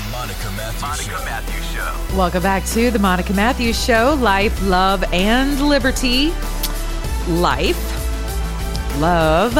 The 0.00 0.10
Monica 0.12 0.50
Matthews 0.56 0.82
Monica 0.82 1.02
Show. 1.18 1.24
Matthews 1.24 1.70
Show. 1.72 2.16
Welcome 2.16 2.42
back 2.42 2.64
to 2.66 2.90
the 2.90 2.98
Monica 2.98 3.34
Matthews 3.34 3.82
Show 3.82 4.16
Life, 4.20 4.62
Love, 4.62 5.04
and 5.12 5.60
Liberty. 5.68 6.32
Life, 7.28 8.98
love, 8.98 9.56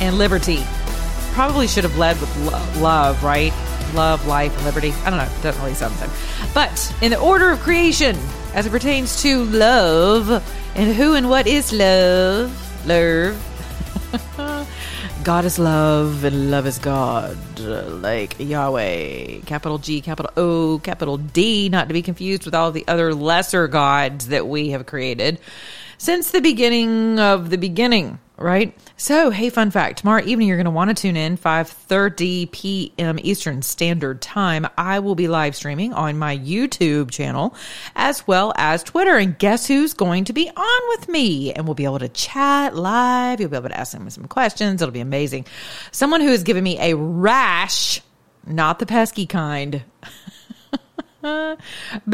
and 0.00 0.18
liberty. 0.18 0.62
Probably 1.32 1.66
should 1.66 1.84
have 1.84 1.96
led 1.98 2.20
with 2.20 2.34
lo- 2.38 2.82
love, 2.82 3.22
right? 3.24 3.52
Love, 3.94 4.24
life, 4.26 4.64
liberty. 4.64 4.92
I 5.04 5.10
don't 5.10 5.18
know. 5.18 5.24
It 5.24 5.42
doesn't 5.42 5.62
really 5.62 5.74
sound 5.74 5.94
the 5.94 6.06
same. 6.06 6.50
But 6.54 6.94
in 7.02 7.10
the 7.10 7.18
order 7.18 7.50
of 7.50 7.60
creation, 7.60 8.16
as 8.54 8.66
it 8.66 8.70
pertains 8.70 9.20
to 9.22 9.44
love, 9.46 10.30
and 10.76 10.94
who 10.94 11.14
and 11.14 11.28
what 11.28 11.46
is 11.46 11.72
love? 11.72 12.86
Love. 12.86 13.49
God 15.22 15.44
is 15.44 15.58
love 15.58 16.24
and 16.24 16.50
love 16.50 16.66
is 16.66 16.78
God, 16.78 17.36
like 17.60 18.36
Yahweh. 18.38 19.40
Capital 19.40 19.76
G, 19.76 20.00
capital 20.00 20.32
O, 20.36 20.80
capital 20.82 21.18
D, 21.18 21.68
not 21.68 21.88
to 21.88 21.94
be 21.94 22.00
confused 22.00 22.46
with 22.46 22.54
all 22.54 22.72
the 22.72 22.84
other 22.88 23.14
lesser 23.14 23.68
gods 23.68 24.28
that 24.28 24.48
we 24.48 24.70
have 24.70 24.86
created 24.86 25.38
since 25.98 26.30
the 26.30 26.40
beginning 26.40 27.18
of 27.18 27.50
the 27.50 27.58
beginning, 27.58 28.18
right? 28.40 28.76
So, 28.96 29.30
hey, 29.30 29.50
fun 29.50 29.70
fact: 29.70 29.98
tomorrow 29.98 30.22
evening 30.24 30.48
you're 30.48 30.56
going 30.56 30.64
to 30.64 30.70
want 30.70 30.88
to 30.88 31.00
tune 31.00 31.16
in 31.16 31.36
5:30 31.36 32.50
p.m. 32.50 33.18
Eastern 33.22 33.62
Standard 33.62 34.20
Time. 34.20 34.66
I 34.76 34.98
will 34.98 35.14
be 35.14 35.28
live 35.28 35.54
streaming 35.54 35.92
on 35.92 36.18
my 36.18 36.36
YouTube 36.36 37.10
channel 37.10 37.54
as 37.94 38.26
well 38.26 38.52
as 38.56 38.82
Twitter, 38.82 39.16
and 39.16 39.38
guess 39.38 39.66
who's 39.66 39.94
going 39.94 40.24
to 40.24 40.32
be 40.32 40.48
on 40.48 40.88
with 40.88 41.08
me? 41.08 41.52
And 41.52 41.66
we'll 41.66 41.74
be 41.74 41.84
able 41.84 42.00
to 42.00 42.08
chat 42.08 42.74
live. 42.74 43.40
You'll 43.40 43.50
be 43.50 43.56
able 43.56 43.68
to 43.68 43.78
ask 43.78 43.92
them 43.92 44.08
some 44.10 44.24
questions. 44.26 44.82
It'll 44.82 44.92
be 44.92 45.00
amazing. 45.00 45.46
Someone 45.92 46.20
who 46.20 46.28
has 46.28 46.42
given 46.42 46.64
me 46.64 46.78
a 46.80 46.96
rash, 46.96 48.00
not 48.46 48.78
the 48.78 48.86
pesky 48.86 49.26
kind 49.26 49.84
but 51.22 51.58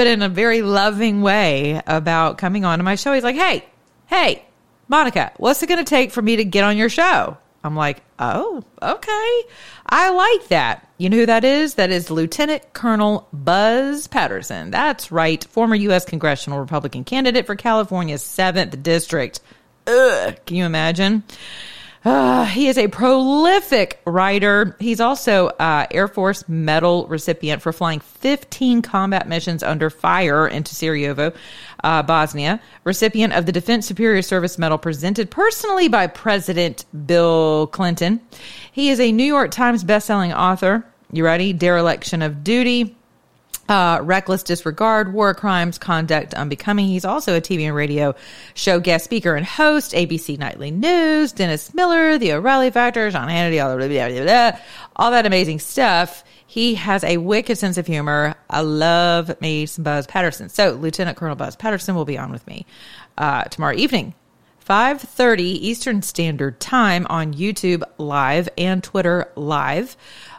in 0.07 0.23
a 0.23 0.29
very 0.29 0.63
loving 0.63 1.23
way 1.23 1.81
about 1.87 2.39
coming 2.39 2.65
on 2.65 2.79
to 2.79 2.85
my 2.85 2.97
show. 2.97 3.13
He's 3.13 3.25
like, 3.25 3.37
hey, 3.37 3.65
hey, 4.07 4.46
Monica, 4.89 5.33
what's 5.37 5.63
it 5.63 5.69
going 5.69 5.85
to 5.85 5.89
take 5.89 6.13
for 6.13 6.23
me 6.23 6.37
to 6.37 6.45
get 6.45 6.65
on 6.65 6.77
your 6.77 6.89
show? 6.89 7.37
I'm 7.65 7.75
like, 7.75 8.03
oh, 8.21 8.63
okay. 8.81 9.43
I 9.89 10.11
like 10.11 10.49
that. 10.49 10.89
You 10.99 11.11
know 11.11 11.17
who 11.17 11.27
that 11.27 11.45
is? 11.45 11.75
That 11.75 11.91
is 11.91 12.11
Lieutenant 12.11 12.73
Colonel 12.73 13.27
Buzz 13.33 14.07
Patterson. 14.07 14.71
That's 14.71 15.11
right. 15.11 15.43
Former 15.45 15.75
U.S. 15.75 16.05
congressional 16.05 16.61
Republican 16.61 17.03
candidate 17.03 17.45
for 17.45 17.57
California's 17.57 18.23
7th 18.23 18.83
District. 18.85 19.41
Ugh, 19.89 20.37
can 20.47 20.57
you 20.57 20.65
imagine? 20.65 21.25
Uh, 22.07 22.45
he 22.45 22.69
is 22.69 22.79
a 22.79 22.87
prolific 22.87 24.01
writer. 24.05 24.77
He's 24.79 25.01
also 25.01 25.49
uh, 25.49 25.89
Air 25.91 26.07
Force 26.07 26.49
Medal 26.49 27.05
recipient 27.09 27.61
for 27.63 27.73
flying 27.73 27.99
15 27.99 28.81
combat 28.81 29.29
missions 29.29 29.65
under 29.65 29.91
fire 29.91 30.47
into 30.47 30.73
Sarajevo, 30.73 31.33
uh, 31.83 32.05
Bosnia. 32.05 32.61
Recipient 32.85 33.33
of 33.33 33.45
the 33.45 33.51
Defense 33.51 33.89
Superior 33.89 34.23
Service 34.23 34.57
Medal 34.57 34.79
presented 34.79 35.33
personally 35.33 35.89
by 35.89 36.07
President 36.07 36.85
Bill 37.09 37.67
Clinton. 37.67 38.21
He 38.71 38.91
is 38.91 39.01
a 39.01 39.11
New 39.11 39.25
York 39.25 39.51
Times 39.51 39.83
bestselling 39.83 40.33
author. 40.33 40.87
You 41.11 41.25
ready? 41.25 41.53
Dereliction 41.53 42.23
of 42.23 42.45
duty 42.45 42.95
uh, 43.69 44.01
reckless 44.03 44.43
disregard, 44.43 45.13
war 45.13 45.35
crimes, 45.35 45.79
conduct 45.79 46.35
unbecoming. 46.35 46.87
He's 46.87 47.05
also 47.05 47.37
a 47.37 47.41
TV 47.41 47.63
and 47.63 47.75
radio 47.75 48.15
show 48.55 48.81
guest 48.81 49.05
speaker 49.05 49.35
and 49.35 49.45
host, 49.45 49.93
ABC 49.93 50.39
Nightly 50.39 50.71
News, 50.71 51.33
Dennis 51.33 51.75
Miller, 51.75 52.19
The 52.19 52.33
O'Reilly 52.33 52.71
Factor, 52.71 53.11
Sean 53.11 53.29
Hannity, 53.29 53.63
all, 53.63 53.77
blah, 53.77 53.89
blah, 53.89 54.51
blah, 54.53 54.61
all 54.97 55.11
that 55.11 55.27
amazing 55.27 55.59
stuff. 55.59 56.25
He 56.47 56.77
has 56.77 57.03
a 57.05 57.17
wicked 57.17 57.59
sense 57.59 57.77
of 57.77 57.87
humor. 57.87 58.35
I 58.49 58.61
love 58.61 59.41
me 59.41 59.67
some 59.67 59.83
Buzz 59.83 60.07
Patterson. 60.07 60.49
So 60.49 60.73
Lieutenant 60.73 61.17
Colonel 61.17 61.37
Buzz 61.37 61.57
Patterson 61.57 61.95
will 61.95 62.05
be 62.05 62.19
on 62.19 62.31
with 62.31 62.47
me 62.47 62.67
uh, 63.19 63.45
tomorrow 63.45 63.75
evening. 63.75 64.15
5:30 64.67 65.41
Eastern 65.41 66.03
Standard 66.03 66.59
Time 66.59 67.07
on 67.09 67.35
YouTube 67.35 67.85
Live 67.99 68.49
and 68.59 68.83
Twitter 68.83 69.31
Live. 69.37 69.97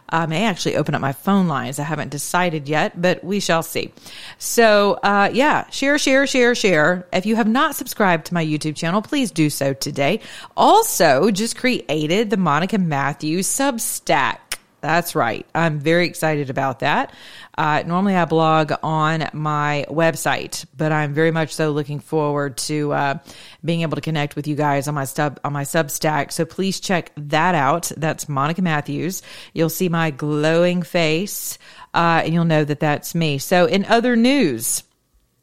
I 0.08 0.26
may 0.26 0.44
actually 0.44 0.76
open 0.76 0.94
up 0.94 1.00
my 1.00 1.12
phone 1.12 1.48
lines. 1.48 1.78
I 1.78 1.84
haven't 1.84 2.10
decided 2.10 2.68
yet, 2.68 3.00
but 3.00 3.22
we 3.22 3.40
shall 3.40 3.62
see. 3.62 3.92
So, 4.38 4.94
uh, 5.02 5.30
yeah, 5.32 5.68
share, 5.70 5.98
share, 5.98 6.26
share, 6.26 6.54
share. 6.54 7.06
If 7.12 7.26
you 7.26 7.36
have 7.36 7.48
not 7.48 7.74
subscribed 7.76 8.26
to 8.26 8.34
my 8.34 8.44
YouTube 8.44 8.76
channel, 8.76 9.02
please 9.02 9.30
do 9.30 9.50
so 9.50 9.74
today. 9.74 10.20
Also, 10.56 11.30
just 11.30 11.56
created 11.56 12.30
the 12.30 12.36
Monica 12.36 12.78
Matthews 12.78 13.46
Substack. 13.46 14.47
That's 14.80 15.16
right. 15.16 15.44
I'm 15.54 15.80
very 15.80 16.06
excited 16.06 16.50
about 16.50 16.80
that. 16.80 17.12
Uh, 17.56 17.82
normally, 17.84 18.14
I 18.14 18.24
blog 18.26 18.72
on 18.82 19.28
my 19.32 19.84
website, 19.88 20.64
but 20.76 20.92
I'm 20.92 21.14
very 21.14 21.32
much 21.32 21.54
so 21.54 21.72
looking 21.72 21.98
forward 21.98 22.56
to 22.58 22.92
uh, 22.92 23.18
being 23.64 23.82
able 23.82 23.96
to 23.96 24.00
connect 24.00 24.36
with 24.36 24.46
you 24.46 24.54
guys 24.54 24.86
on 24.86 24.94
my 24.94 25.04
sub 25.04 25.40
on 25.42 25.52
my 25.52 25.64
Substack. 25.64 26.30
So 26.30 26.44
please 26.44 26.78
check 26.78 27.10
that 27.16 27.56
out. 27.56 27.90
That's 27.96 28.28
Monica 28.28 28.62
Matthews. 28.62 29.22
You'll 29.52 29.70
see 29.70 29.88
my 29.88 30.12
glowing 30.12 30.82
face, 30.82 31.58
uh, 31.92 32.22
and 32.24 32.32
you'll 32.32 32.44
know 32.44 32.62
that 32.64 32.80
that's 32.80 33.16
me. 33.16 33.38
So, 33.38 33.66
in 33.66 33.84
other 33.86 34.14
news, 34.14 34.84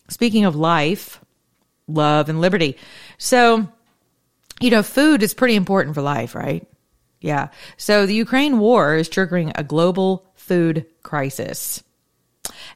speaking 0.07 0.45
of 0.45 0.55
life, 0.55 1.19
love, 1.87 2.29
and 2.29 2.39
liberty, 2.39 2.77
so 3.17 3.67
you 4.61 4.69
know, 4.69 4.83
food 4.83 5.21
is 5.21 5.33
pretty 5.33 5.55
important 5.55 5.95
for 5.95 6.01
life, 6.01 6.33
right? 6.33 6.65
Yeah. 7.25 7.47
So 7.75 8.05
the 8.05 8.13
Ukraine 8.13 8.59
war 8.59 8.95
is 8.95 9.09
triggering 9.09 9.51
a 9.55 9.63
global 9.63 10.27
food 10.35 10.85
crisis. 11.01 11.83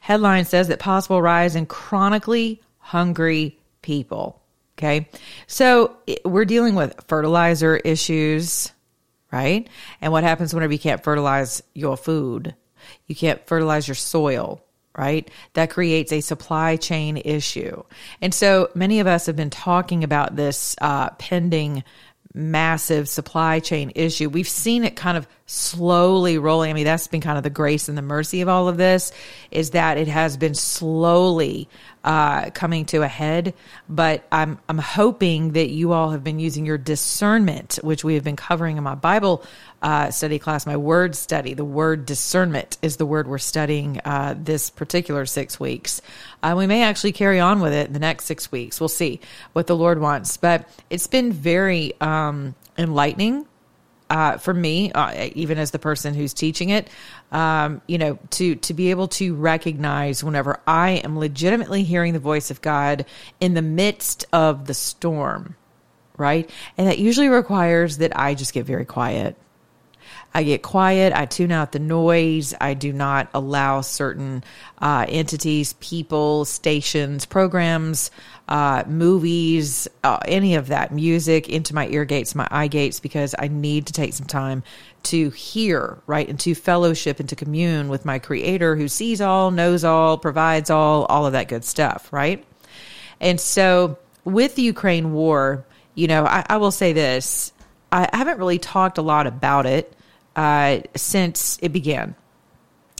Headline 0.00 0.44
says 0.44 0.66
that 0.66 0.80
possible 0.80 1.22
rise 1.22 1.54
in 1.54 1.66
chronically 1.66 2.60
hungry 2.78 3.60
people. 3.80 4.42
Okay. 4.76 5.08
So 5.46 5.94
we're 6.24 6.46
dealing 6.46 6.74
with 6.74 7.00
fertilizer 7.06 7.76
issues, 7.76 8.72
right? 9.30 9.68
And 10.00 10.10
what 10.10 10.24
happens 10.24 10.52
whenever 10.52 10.72
you 10.72 10.80
can't 10.80 11.04
fertilize 11.04 11.62
your 11.72 11.96
food? 11.96 12.56
You 13.06 13.14
can't 13.14 13.46
fertilize 13.46 13.86
your 13.86 13.94
soil, 13.94 14.64
right? 14.98 15.30
That 15.52 15.70
creates 15.70 16.12
a 16.12 16.20
supply 16.22 16.74
chain 16.74 17.18
issue. 17.18 17.84
And 18.20 18.34
so 18.34 18.68
many 18.74 18.98
of 18.98 19.06
us 19.06 19.26
have 19.26 19.36
been 19.36 19.50
talking 19.50 20.02
about 20.02 20.34
this 20.34 20.74
uh, 20.80 21.10
pending 21.10 21.84
massive 22.32 23.08
supply 23.08 23.58
chain 23.58 23.92
issue. 23.94 24.28
We've 24.28 24.48
seen 24.48 24.84
it 24.84 24.94
kind 24.94 25.16
of 25.16 25.26
slowly 25.46 26.38
rolling. 26.38 26.70
I 26.70 26.74
mean, 26.74 26.84
that's 26.84 27.08
been 27.08 27.20
kind 27.20 27.36
of 27.36 27.42
the 27.42 27.50
grace 27.50 27.88
and 27.88 27.98
the 27.98 28.02
mercy 28.02 28.40
of 28.40 28.48
all 28.48 28.68
of 28.68 28.76
this 28.76 29.10
is 29.50 29.70
that 29.70 29.98
it 29.98 30.06
has 30.06 30.36
been 30.36 30.54
slowly 30.54 31.68
uh, 32.04 32.50
coming 32.50 32.86
to 32.86 33.02
a 33.02 33.08
head. 33.08 33.52
But 33.88 34.24
I'm 34.30 34.60
I'm 34.68 34.78
hoping 34.78 35.52
that 35.52 35.70
you 35.70 35.92
all 35.92 36.10
have 36.10 36.22
been 36.22 36.38
using 36.38 36.64
your 36.64 36.78
discernment, 36.78 37.80
which 37.82 38.04
we 38.04 38.14
have 38.14 38.24
been 38.24 38.36
covering 38.36 38.76
in 38.76 38.84
my 38.84 38.94
Bible 38.94 39.44
uh, 39.82 40.10
study 40.10 40.38
class, 40.38 40.66
my 40.66 40.76
word 40.76 41.16
study. 41.16 41.54
The 41.54 41.64
word 41.64 42.06
discernment 42.06 42.78
is 42.80 42.96
the 42.96 43.06
word 43.06 43.26
we're 43.26 43.38
studying 43.38 44.00
uh, 44.04 44.36
this 44.38 44.70
particular 44.70 45.26
six 45.26 45.58
weeks. 45.58 46.00
Uh, 46.42 46.54
we 46.56 46.66
may 46.66 46.82
actually 46.82 47.12
carry 47.12 47.40
on 47.40 47.60
with 47.60 47.72
it 47.72 47.86
in 47.86 47.92
the 47.92 47.98
next 47.98 48.24
six 48.24 48.50
weeks. 48.50 48.80
We'll 48.80 48.88
see 48.88 49.20
what 49.52 49.66
the 49.66 49.76
Lord 49.76 50.00
wants. 50.00 50.36
But 50.36 50.68
it's 50.88 51.06
been 51.06 51.32
very 51.32 51.92
um, 52.00 52.54
enlightening 52.78 53.46
uh, 54.10 54.38
for 54.38 54.52
me, 54.52 54.90
uh, 54.92 55.30
even 55.34 55.56
as 55.58 55.70
the 55.70 55.78
person 55.78 56.14
who's 56.14 56.34
teaching 56.34 56.70
it, 56.70 56.88
um, 57.30 57.80
you 57.86 57.96
know, 57.96 58.18
to 58.30 58.56
to 58.56 58.74
be 58.74 58.90
able 58.90 59.06
to 59.06 59.34
recognize 59.36 60.24
whenever 60.24 60.58
I 60.66 60.90
am 61.04 61.18
legitimately 61.18 61.84
hearing 61.84 62.12
the 62.12 62.18
voice 62.18 62.50
of 62.50 62.60
God 62.60 63.06
in 63.38 63.54
the 63.54 63.62
midst 63.62 64.26
of 64.32 64.66
the 64.66 64.74
storm, 64.74 65.54
right? 66.16 66.50
And 66.76 66.88
that 66.88 66.98
usually 66.98 67.28
requires 67.28 67.98
that 67.98 68.18
I 68.18 68.34
just 68.34 68.52
get 68.52 68.66
very 68.66 68.84
quiet. 68.84 69.36
I 70.32 70.44
get 70.44 70.62
quiet. 70.62 71.12
I 71.12 71.26
tune 71.26 71.50
out 71.50 71.72
the 71.72 71.80
noise. 71.80 72.54
I 72.60 72.74
do 72.74 72.92
not 72.92 73.28
allow 73.34 73.80
certain 73.80 74.44
uh, 74.78 75.06
entities, 75.08 75.72
people, 75.74 76.44
stations, 76.44 77.26
programs, 77.26 78.12
uh, 78.48 78.84
movies, 78.86 79.88
uh, 80.04 80.18
any 80.26 80.54
of 80.54 80.68
that 80.68 80.92
music 80.92 81.48
into 81.48 81.74
my 81.74 81.88
ear 81.88 82.04
gates, 82.04 82.34
my 82.34 82.46
eye 82.50 82.68
gates, 82.68 83.00
because 83.00 83.34
I 83.38 83.48
need 83.48 83.86
to 83.86 83.92
take 83.92 84.12
some 84.12 84.26
time 84.26 84.62
to 85.04 85.30
hear, 85.30 85.98
right, 86.06 86.28
and 86.28 86.38
to 86.40 86.54
fellowship 86.54 87.18
and 87.18 87.28
to 87.28 87.36
commune 87.36 87.88
with 87.88 88.04
my 88.04 88.18
creator 88.18 88.76
who 88.76 88.86
sees 88.86 89.20
all, 89.20 89.50
knows 89.50 89.82
all, 89.82 90.16
provides 90.16 90.70
all, 90.70 91.06
all 91.06 91.26
of 91.26 91.32
that 91.32 91.48
good 91.48 91.64
stuff, 91.64 92.12
right? 92.12 92.44
And 93.20 93.40
so 93.40 93.98
with 94.24 94.54
the 94.54 94.62
Ukraine 94.62 95.12
war, 95.12 95.64
you 95.94 96.06
know, 96.06 96.24
I, 96.24 96.44
I 96.48 96.56
will 96.58 96.70
say 96.70 96.92
this 96.92 97.52
I 97.92 98.08
haven't 98.12 98.38
really 98.38 98.58
talked 98.58 98.98
a 98.98 99.02
lot 99.02 99.26
about 99.26 99.66
it 99.66 99.96
uh, 100.36 100.80
since 100.94 101.58
it 101.62 101.72
began. 101.72 102.14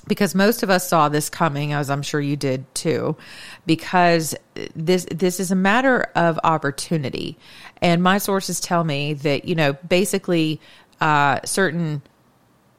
Because 0.07 0.35
most 0.35 0.63
of 0.63 0.71
us 0.71 0.89
saw 0.89 1.09
this 1.09 1.31
coming 1.31 1.73
as 1.73 1.89
I'm 1.89 2.03
sure 2.03 2.21
you 2.21 2.37
did 2.37 2.65
too 2.75 3.17
because 3.65 4.35
this 4.75 5.07
this 5.11 5.39
is 5.39 5.53
a 5.53 5.55
matter 5.55 6.11
of 6.17 6.41
opportunity. 6.43 7.37
And 7.81 8.03
my 8.03 8.19
sources 8.19 8.61
tell 8.61 8.83
me 8.83 9.13
that 9.15 9.45
you 9.45 9.55
know 9.55 9.75
basically 9.75 10.61
uh, 11.01 11.41
certain 11.45 12.03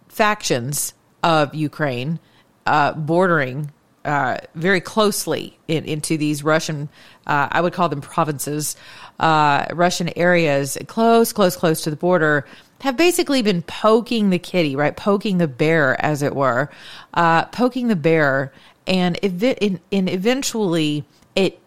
factions 0.10 0.94
of 1.24 1.56
Ukraine 1.56 2.20
uh, 2.66 2.94
bordering 2.94 3.72
uh, 4.04 4.38
very 4.56 4.82
closely 4.82 5.58
in, 5.68 5.86
into 5.86 6.18
these 6.18 6.44
Russian, 6.44 6.90
uh, 7.28 7.48
I 7.52 7.62
would 7.62 7.74
call 7.74 7.90
them 7.90 8.02
provinces, 8.02 8.76
uh, 9.20 9.66
Russian 9.74 10.10
areas, 10.18 10.78
close, 10.88 11.32
close, 11.34 11.56
close 11.56 11.84
to 11.84 11.92
the 11.92 11.96
border, 11.96 12.46
have 12.82 12.98
basically 12.98 13.42
been 13.42 13.62
poking 13.62 14.30
the 14.30 14.40
kitty, 14.40 14.76
right? 14.76 14.96
Poking 14.96 15.38
the 15.38 15.48
bear, 15.48 16.04
as 16.04 16.22
it 16.22 16.36
were, 16.36 16.70
uh, 17.14 17.46
poking 17.46 17.88
the 17.88 17.96
bear, 17.96 18.52
and 18.88 19.18
ev- 19.24 19.58
in, 19.62 19.80
eventually 19.92 21.06
it. 21.36 21.60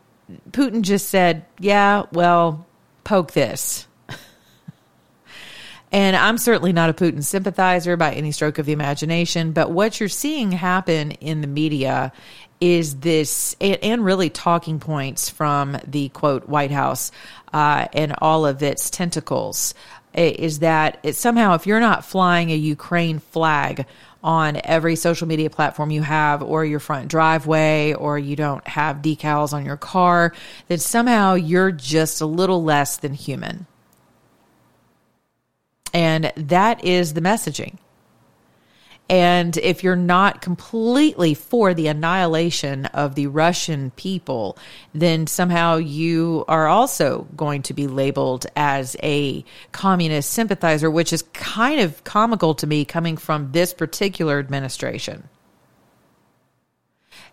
Putin 0.51 0.83
just 0.83 1.09
said, 1.09 1.45
"Yeah, 1.59 2.05
well, 2.13 2.67
poke 3.05 3.33
this." 3.33 3.87
And 5.93 6.17
I'm 6.17 6.39
certainly 6.39 6.73
not 6.73 6.91
a 6.91 6.93
Putin 6.93 7.23
sympathizer 7.23 7.97
by 7.97 8.15
any 8.15 8.33
stroke 8.33 8.59
of 8.59 8.67
the 8.67 8.73
imagination, 8.73 9.53
but 9.53 9.71
what 9.71 10.01
you're 10.01 10.09
seeing 10.09 10.51
happen 10.51 11.13
in 11.13 11.41
the 11.41 11.47
media 11.47 12.13
is 12.61 12.97
this, 12.97 13.55
and 13.61 14.05
really 14.05 14.29
talking 14.29 14.81
points 14.81 15.29
from 15.29 15.79
the 15.87 16.09
quote 16.09 16.49
White 16.49 16.73
House 16.73 17.13
uh, 17.53 17.87
and 17.93 18.15
all 18.19 18.45
of 18.45 18.63
its 18.63 18.91
tentacles, 18.91 19.75
Eh, 20.15 20.35
is 20.39 20.61
that 20.61 20.99
it 21.03 21.17
somehow, 21.17 21.55
if 21.55 21.67
you're 21.67 21.81
not 21.81 22.05
flying 22.05 22.51
a 22.51 22.57
Ukraine 22.57 23.19
flag 23.19 23.87
on 24.23 24.59
every 24.65 24.97
social 24.97 25.29
media 25.29 25.51
platform 25.51 25.91
you 25.91 26.03
have, 26.03 26.43
or 26.43 26.65
your 26.65 26.81
front 26.81 27.09
driveway, 27.09 27.93
or 27.93 28.19
you 28.19 28.37
don't 28.37 28.67
have 28.67 29.03
decals 29.03 29.53
on 29.53 29.67
your 29.67 29.77
car, 29.77 30.33
then 30.69 30.79
somehow 30.79 31.35
you're 31.35 31.73
just 31.73 32.21
a 32.21 32.27
little 32.27 32.63
less 32.63 32.97
than 32.97 33.13
human. 33.13 33.67
And 35.93 36.33
that 36.37 36.85
is 36.85 37.15
the 37.15 37.21
messaging. 37.21 37.77
And 39.09 39.57
if 39.59 39.85
you're 39.85 39.97
not 39.97 40.41
completely 40.41 41.35
for 41.35 41.75
the 41.75 41.89
annihilation 41.89 42.87
of 42.87 43.15
the 43.15 43.27
Russian 43.27 43.91
people, 43.93 44.57
then 44.95 45.27
somehow 45.27 45.77
you 45.77 46.45
are 46.49 46.67
also 46.67 47.27
going 47.37 47.63
to 47.63 47.75
be 47.75 47.87
labeled 47.87 48.47
as 48.57 48.97
a 49.03 49.45
communist 49.73 50.31
sympathizer, 50.31 50.91
which 50.91 51.13
is 51.13 51.23
kind 51.35 51.81
of 51.81 52.03
comical 52.05 52.55
to 52.55 52.67
me 52.67 52.87
coming 52.87 53.19
from 53.19 53.53
this 53.53 53.75
particular 53.75 54.39
administration. 54.39 55.29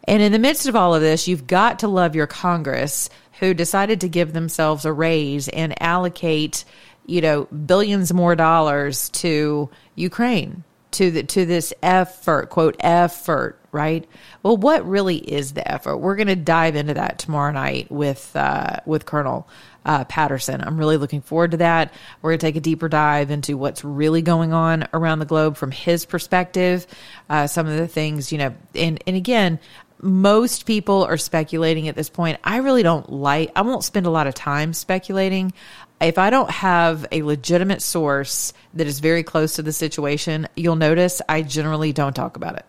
And 0.06 0.22
in 0.22 0.34
the 0.34 0.40
midst 0.40 0.68
of 0.68 0.76
all 0.76 0.94
of 0.94 1.02
this, 1.02 1.28
you've 1.28 1.48
got 1.48 1.80
to 1.80 1.88
love 1.88 2.16
your 2.16 2.28
Congress 2.28 3.10
who 3.40 3.54
decided 3.54 4.02
to 4.02 4.10
give 4.10 4.34
themselves 4.34 4.84
a 4.84 4.92
raise 4.92 5.48
and 5.48 5.82
allocate 5.82 6.66
you 7.06 7.22
know, 7.22 7.46
billions 7.46 8.14
more 8.14 8.36
dollars 8.36 9.10
to 9.10 9.70
Ukraine, 9.96 10.64
to 10.92 11.12
the 11.12 11.24
to 11.24 11.46
this 11.46 11.74
effort, 11.82 12.50
quote 12.50 12.76
effort, 12.80 13.60
right? 13.72 14.08
Well, 14.44 14.58
what 14.58 14.88
really 14.88 15.18
is 15.18 15.54
the 15.54 15.70
effort? 15.70 15.98
We're 15.98 16.16
going 16.16 16.28
to 16.28 16.36
dive 16.36 16.76
into 16.76 16.94
that 16.96 17.20
tomorrow 17.20 17.52
night 17.52 17.92
with 17.92 18.36
uh, 18.36 18.78
with 18.86 19.06
Colonel 19.06 19.48
uh, 19.86 20.04
Patterson. 20.06 20.62
I'm 20.62 20.78
really 20.78 20.98
looking 20.98 21.22
forward 21.22 21.52
to 21.52 21.58
that. 21.58 21.94
We're 22.22 22.32
going 22.32 22.40
to 22.40 22.46
take 22.48 22.56
a 22.56 22.62
deeper 22.62 22.90
dive 22.90 23.32
into 23.32 23.58
what's 23.58 23.84
really 23.84 24.22
going 24.22 24.54
on 24.54 24.88
around 24.94 25.20
the 25.20 25.26
globe 25.26 25.58
from 25.58 25.72
his 25.72 26.06
perspective. 26.06 26.86
Uh, 27.30 27.48
some 27.48 27.68
of 27.68 27.78
the 27.78 27.88
things, 27.88 28.32
you 28.32 28.38
know, 28.38 28.54
and 28.76 29.02
and 29.08 29.16
again, 29.16 29.60
most 30.02 30.66
people 30.66 31.04
are 31.04 31.18
speculating 31.18 31.88
at 31.88 31.96
this 31.96 32.10
point. 32.10 32.40
I 32.44 32.58
really 32.58 32.84
don't 32.84 33.12
like, 33.12 33.52
I 33.56 33.62
won't 33.62 33.84
spend 33.84 34.06
a 34.06 34.10
lot 34.10 34.28
of 34.28 34.34
time 34.34 34.74
speculating 34.74 35.54
if 36.02 36.18
I 36.18 36.30
don't 36.30 36.50
have 36.50 37.06
a 37.12 37.22
legitimate 37.22 37.82
source 37.82 38.54
that 38.74 38.88
is 38.88 39.00
very 39.00 39.24
close 39.24 39.54
to 39.54 39.62
the 39.62 39.72
situation, 39.72 40.48
you'll 40.56 40.76
notice 40.76 41.22
I 41.30 41.42
generally 41.42 41.94
don't 41.94 42.16
talk 42.16 42.36
about 42.36 42.56
it 42.56 42.66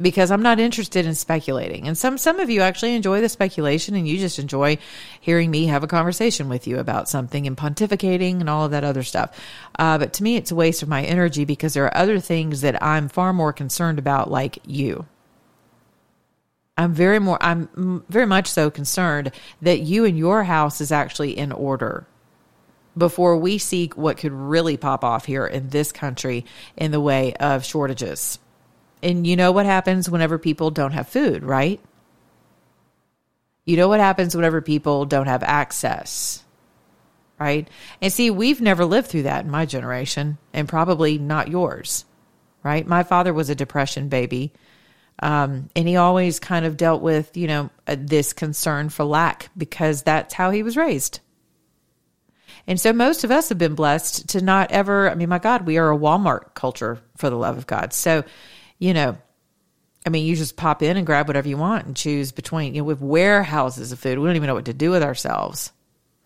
because 0.00 0.30
I'm 0.30 0.42
not 0.42 0.58
interested 0.58 1.04
in 1.04 1.14
speculating. 1.14 1.86
And 1.86 1.96
some 1.96 2.16
some 2.16 2.40
of 2.40 2.48
you 2.48 2.62
actually 2.62 2.94
enjoy 2.94 3.20
the 3.20 3.28
speculation 3.28 3.94
and 3.94 4.08
you 4.08 4.18
just 4.18 4.38
enjoy 4.38 4.78
hearing 5.20 5.50
me 5.50 5.66
have 5.66 5.84
a 5.84 5.88
conversation 5.88 6.48
with 6.48 6.66
you 6.66 6.78
about 6.78 7.08
something 7.08 7.46
and 7.46 7.56
pontificating 7.56 8.40
and 8.40 8.48
all 8.48 8.64
of 8.64 8.70
that 8.70 8.84
other 8.84 9.02
stuff. 9.02 9.38
Uh, 9.78 9.98
but 9.98 10.12
to 10.14 10.22
me, 10.22 10.36
it's 10.36 10.50
a 10.50 10.56
waste 10.56 10.82
of 10.82 10.88
my 10.88 11.02
energy 11.02 11.44
because 11.44 11.74
there 11.74 11.84
are 11.84 11.96
other 11.96 12.18
things 12.18 12.62
that 12.62 12.82
I'm 12.82 13.08
far 13.08 13.32
more 13.32 13.52
concerned 13.52 13.98
about, 13.98 14.30
like 14.30 14.58
you. 14.66 15.06
I'm 16.80 16.94
very 16.94 17.18
more 17.18 17.36
I'm 17.42 18.02
very 18.08 18.24
much 18.24 18.46
so 18.46 18.70
concerned 18.70 19.32
that 19.60 19.80
you 19.80 20.06
and 20.06 20.16
your 20.16 20.44
house 20.44 20.80
is 20.80 20.90
actually 20.90 21.36
in 21.36 21.52
order 21.52 22.06
before 22.96 23.36
we 23.36 23.58
seek 23.58 23.98
what 23.98 24.16
could 24.16 24.32
really 24.32 24.78
pop 24.78 25.04
off 25.04 25.26
here 25.26 25.46
in 25.46 25.68
this 25.68 25.92
country 25.92 26.46
in 26.78 26.90
the 26.90 27.00
way 27.00 27.34
of 27.34 27.66
shortages. 27.66 28.38
And 29.02 29.26
you 29.26 29.36
know 29.36 29.52
what 29.52 29.66
happens 29.66 30.08
whenever 30.08 30.38
people 30.38 30.70
don't 30.70 30.92
have 30.92 31.06
food, 31.06 31.42
right? 31.42 31.80
You 33.66 33.76
know 33.76 33.88
what 33.88 34.00
happens 34.00 34.34
whenever 34.34 34.62
people 34.62 35.04
don't 35.04 35.26
have 35.26 35.42
access, 35.42 36.42
right? 37.38 37.68
And 38.00 38.10
see, 38.10 38.30
we've 38.30 38.62
never 38.62 38.86
lived 38.86 39.08
through 39.08 39.24
that 39.24 39.44
in 39.44 39.50
my 39.50 39.66
generation 39.66 40.38
and 40.54 40.66
probably 40.66 41.18
not 41.18 41.48
yours, 41.48 42.06
right? 42.62 42.86
My 42.86 43.02
father 43.02 43.34
was 43.34 43.50
a 43.50 43.54
depression 43.54 44.08
baby 44.08 44.54
um, 45.20 45.68
and 45.76 45.86
he 45.86 45.96
always 45.96 46.40
kind 46.40 46.64
of 46.64 46.76
dealt 46.76 47.02
with, 47.02 47.36
you 47.36 47.46
know, 47.46 47.70
uh, 47.86 47.96
this 47.98 48.32
concern 48.32 48.88
for 48.88 49.04
lack 49.04 49.50
because 49.56 50.02
that's 50.02 50.34
how 50.34 50.50
he 50.50 50.62
was 50.62 50.76
raised. 50.76 51.20
And 52.66 52.80
so 52.80 52.92
most 52.92 53.24
of 53.24 53.30
us 53.30 53.50
have 53.50 53.58
been 53.58 53.74
blessed 53.74 54.30
to 54.30 54.40
not 54.40 54.70
ever, 54.70 55.10
I 55.10 55.14
mean, 55.14 55.28
my 55.28 55.38
God, 55.38 55.66
we 55.66 55.78
are 55.78 55.92
a 55.92 55.98
Walmart 55.98 56.54
culture 56.54 57.00
for 57.16 57.28
the 57.28 57.36
love 57.36 57.58
of 57.58 57.66
God. 57.66 57.92
So, 57.92 58.24
you 58.78 58.94
know, 58.94 59.18
I 60.06 60.10
mean, 60.10 60.24
you 60.24 60.36
just 60.36 60.56
pop 60.56 60.82
in 60.82 60.96
and 60.96 61.06
grab 61.06 61.28
whatever 61.28 61.48
you 61.48 61.58
want 61.58 61.86
and 61.86 61.96
choose 61.96 62.32
between, 62.32 62.74
you 62.74 62.80
know, 62.80 62.86
with 62.86 63.02
warehouses 63.02 63.92
of 63.92 63.98
food. 63.98 64.18
We 64.18 64.26
don't 64.26 64.36
even 64.36 64.46
know 64.46 64.54
what 64.54 64.66
to 64.66 64.74
do 64.74 64.90
with 64.90 65.02
ourselves, 65.02 65.72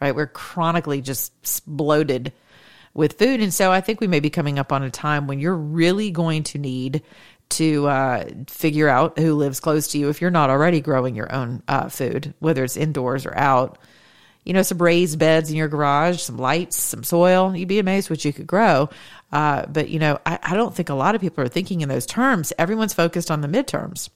right? 0.01 0.15
We're 0.15 0.29
chronically 0.29 1.01
just 1.01 1.33
bloated 1.67 2.33
with 2.95 3.19
food. 3.19 3.41
And 3.41 3.53
so 3.53 3.73
I 3.73 3.81
think 3.81 4.01
we 4.01 4.07
may 4.07 4.21
be 4.21 4.31
coming 4.31 4.59
up 4.59 4.73
on 4.73 4.85
a 4.85 4.91
time 4.91 5.27
when 5.27 5.41
you're 5.41 5.57
really 5.57 6.13
going 6.13 6.45
to 6.45 6.59
need 6.59 7.03
to 7.57 7.87
uh, 7.87 8.25
figure 8.49 8.89
out 8.89 9.19
who 9.19 9.35
lives 9.35 9.61
close 9.61 9.89
to 9.89 9.99
you 9.99 10.09
if 10.09 10.21
you're 10.21 10.31
not 10.31 10.51
already 10.51 10.81
growing 10.81 11.15
your 11.15 11.33
own 11.33 11.63
uh, 11.69 11.89
food, 11.89 12.35
whether 12.39 12.65
it's 12.65 12.77
indoors 12.77 13.27
or 13.27 13.37
out. 13.37 13.79
You 14.45 14.53
know, 14.53 14.63
some 14.63 14.79
raised 14.79 15.19
beds 15.19 15.51
in 15.51 15.57
your 15.57 15.69
garage, 15.69 16.21
some 16.21 16.37
lights, 16.37 16.77
some 16.77 17.03
soil. 17.03 17.57
You'd 17.57 17.69
be 17.69 17.79
amazed 17.79 18.11
what 18.11 18.25
you 18.25 18.33
could 18.33 18.47
grow. 18.47 18.91
Uh, 19.33 19.65
but, 19.67 19.89
you 19.89 19.99
know, 19.99 20.19
I, 20.27 20.39
I 20.43 20.55
don't 20.55 20.75
think 20.75 20.91
a 20.91 20.95
lot 20.95 21.15
of 21.15 21.21
people 21.21 21.43
are 21.43 21.49
thinking 21.49 21.81
in 21.81 21.89
those 21.89 22.05
terms. 22.05 22.53
Everyone's 22.59 22.93
focused 22.93 23.31
on 23.31 23.41
the 23.41 23.49
midterms. 23.49 24.11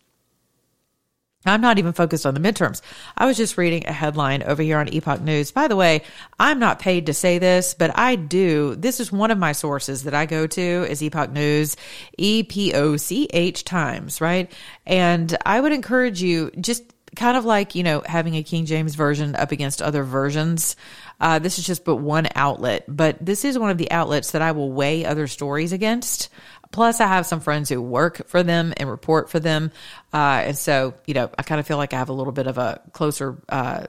I'm 1.46 1.60
not 1.60 1.78
even 1.78 1.92
focused 1.92 2.26
on 2.26 2.34
the 2.34 2.40
midterms. 2.40 2.82
I 3.16 3.26
was 3.26 3.36
just 3.36 3.56
reading 3.56 3.86
a 3.86 3.92
headline 3.92 4.42
over 4.42 4.60
here 4.60 4.78
on 4.78 4.92
Epoch 4.92 5.20
News. 5.20 5.52
By 5.52 5.68
the 5.68 5.76
way, 5.76 6.02
I'm 6.38 6.58
not 6.58 6.80
paid 6.80 7.06
to 7.06 7.14
say 7.14 7.38
this, 7.38 7.74
but 7.74 7.96
I 7.96 8.16
do. 8.16 8.74
This 8.74 8.98
is 8.98 9.12
one 9.12 9.30
of 9.30 9.38
my 9.38 9.52
sources 9.52 10.02
that 10.02 10.14
I 10.14 10.26
go 10.26 10.48
to 10.48 10.60
is 10.60 11.00
Epoch 11.00 11.30
News, 11.30 11.76
E 12.18 12.42
P 12.42 12.74
O 12.74 12.96
C 12.96 13.28
H 13.32 13.62
Times, 13.62 14.20
right? 14.20 14.50
And 14.84 15.36
I 15.46 15.60
would 15.60 15.72
encourage 15.72 16.20
you 16.20 16.50
just 16.60 16.82
kind 17.14 17.36
of 17.36 17.44
like, 17.44 17.74
you 17.74 17.82
know, 17.82 18.02
having 18.04 18.34
a 18.36 18.42
King 18.42 18.66
James 18.66 18.94
version 18.94 19.34
up 19.34 19.52
against 19.52 19.80
other 19.80 20.04
versions. 20.04 20.76
Uh, 21.20 21.38
this 21.38 21.58
is 21.58 21.66
just 21.66 21.84
but 21.84 21.96
one 21.96 22.28
outlet, 22.34 22.84
but 22.88 23.24
this 23.24 23.44
is 23.44 23.58
one 23.58 23.70
of 23.70 23.78
the 23.78 23.90
outlets 23.90 24.32
that 24.32 24.42
I 24.42 24.52
will 24.52 24.70
weigh 24.70 25.04
other 25.04 25.26
stories 25.26 25.72
against. 25.72 26.28
Plus, 26.70 27.00
I 27.00 27.06
have 27.06 27.24
some 27.24 27.40
friends 27.40 27.68
who 27.68 27.80
work 27.80 28.28
for 28.28 28.42
them 28.42 28.74
and 28.76 28.90
report 28.90 29.30
for 29.30 29.40
them. 29.40 29.70
Uh, 30.12 30.42
and 30.44 30.58
so, 30.58 30.94
you 31.06 31.14
know, 31.14 31.30
I 31.38 31.42
kind 31.42 31.58
of 31.58 31.66
feel 31.66 31.78
like 31.78 31.94
I 31.94 31.96
have 31.96 32.10
a 32.10 32.12
little 32.12 32.32
bit 32.32 32.46
of 32.46 32.58
a 32.58 32.82
closer, 32.92 33.38
uh, 33.48 33.86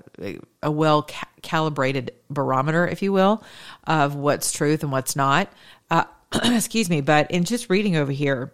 a 0.63 0.71
well 0.71 1.03
ca- 1.03 1.27
calibrated 1.41 2.11
barometer, 2.29 2.87
if 2.87 3.01
you 3.01 3.11
will, 3.11 3.43
of 3.85 4.15
what's 4.15 4.51
truth 4.51 4.83
and 4.83 4.91
what's 4.91 5.15
not. 5.15 5.51
Uh, 5.91 6.05
excuse 6.43 6.89
me, 6.89 7.01
but 7.01 7.31
in 7.31 7.43
just 7.43 7.69
reading 7.69 7.97
over 7.97 8.11
here, 8.11 8.53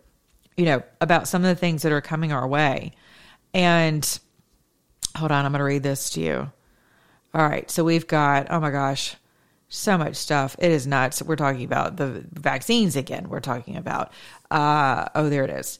you 0.57 0.65
know, 0.65 0.81
about 1.01 1.27
some 1.27 1.43
of 1.43 1.49
the 1.49 1.55
things 1.55 1.83
that 1.83 1.91
are 1.91 2.01
coming 2.01 2.31
our 2.31 2.47
way. 2.47 2.93
And 3.53 4.19
hold 5.15 5.31
on, 5.31 5.45
I'm 5.45 5.51
going 5.51 5.59
to 5.59 5.65
read 5.65 5.83
this 5.83 6.11
to 6.11 6.21
you. 6.21 6.51
All 7.33 7.47
right. 7.47 7.69
So 7.69 7.83
we've 7.83 8.07
got, 8.07 8.47
oh 8.49 8.59
my 8.59 8.71
gosh, 8.71 9.15
so 9.75 9.97
much 9.97 10.15
stuff. 10.15 10.55
It 10.59 10.71
is 10.71 10.87
nuts. 10.87 11.21
We're 11.21 11.35
talking 11.35 11.63
about 11.63 11.97
the 11.97 12.25
vaccines 12.31 12.95
again. 12.95 13.29
We're 13.29 13.39
talking 13.39 13.77
about, 13.77 14.11
uh, 14.49 15.09
oh, 15.15 15.29
there 15.29 15.43
it 15.43 15.49
is. 15.49 15.79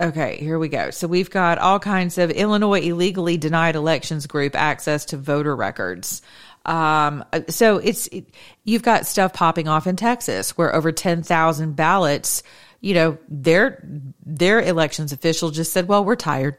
Okay, 0.00 0.36
here 0.38 0.58
we 0.58 0.68
go. 0.68 0.90
So 0.90 1.06
we've 1.06 1.30
got 1.30 1.58
all 1.58 1.78
kinds 1.78 2.18
of 2.18 2.30
Illinois 2.30 2.80
illegally 2.80 3.36
denied 3.36 3.76
elections 3.76 4.26
group 4.26 4.56
access 4.56 5.04
to 5.06 5.16
voter 5.16 5.54
records. 5.54 6.20
Um, 6.66 7.24
so 7.48 7.76
it's 7.76 8.08
it, 8.08 8.26
you've 8.64 8.82
got 8.82 9.06
stuff 9.06 9.32
popping 9.32 9.68
off 9.68 9.86
in 9.86 9.96
Texas 9.96 10.56
where 10.58 10.74
over 10.74 10.92
ten 10.92 11.22
thousand 11.22 11.76
ballots. 11.76 12.42
You 12.80 12.94
know, 12.94 13.18
their 13.28 13.82
their 14.24 14.60
elections 14.60 15.12
official 15.12 15.50
just 15.50 15.72
said, 15.72 15.88
"Well, 15.88 16.04
we're 16.04 16.16
tired. 16.16 16.58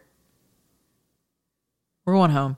We're 2.05 2.13
going 2.13 2.31
home." 2.31 2.57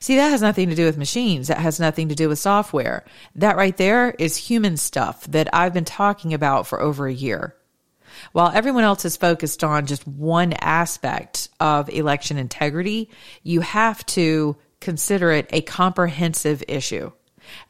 See, 0.00 0.16
that 0.16 0.30
has 0.30 0.42
nothing 0.42 0.68
to 0.70 0.74
do 0.74 0.84
with 0.84 0.96
machines. 0.96 1.48
That 1.48 1.58
has 1.58 1.80
nothing 1.80 2.08
to 2.08 2.14
do 2.14 2.28
with 2.28 2.38
software. 2.38 3.04
That 3.34 3.56
right 3.56 3.76
there 3.76 4.10
is 4.18 4.36
human 4.36 4.76
stuff 4.76 5.24
that 5.26 5.48
I've 5.52 5.74
been 5.74 5.84
talking 5.84 6.34
about 6.34 6.66
for 6.66 6.80
over 6.80 7.06
a 7.06 7.12
year. 7.12 7.56
While 8.32 8.52
everyone 8.54 8.84
else 8.84 9.04
is 9.04 9.16
focused 9.16 9.64
on 9.64 9.86
just 9.86 10.06
one 10.06 10.52
aspect 10.54 11.48
of 11.60 11.90
election 11.90 12.38
integrity, 12.38 13.10
you 13.42 13.60
have 13.60 14.04
to 14.06 14.56
consider 14.80 15.32
it 15.32 15.48
a 15.50 15.62
comprehensive 15.62 16.62
issue. 16.68 17.10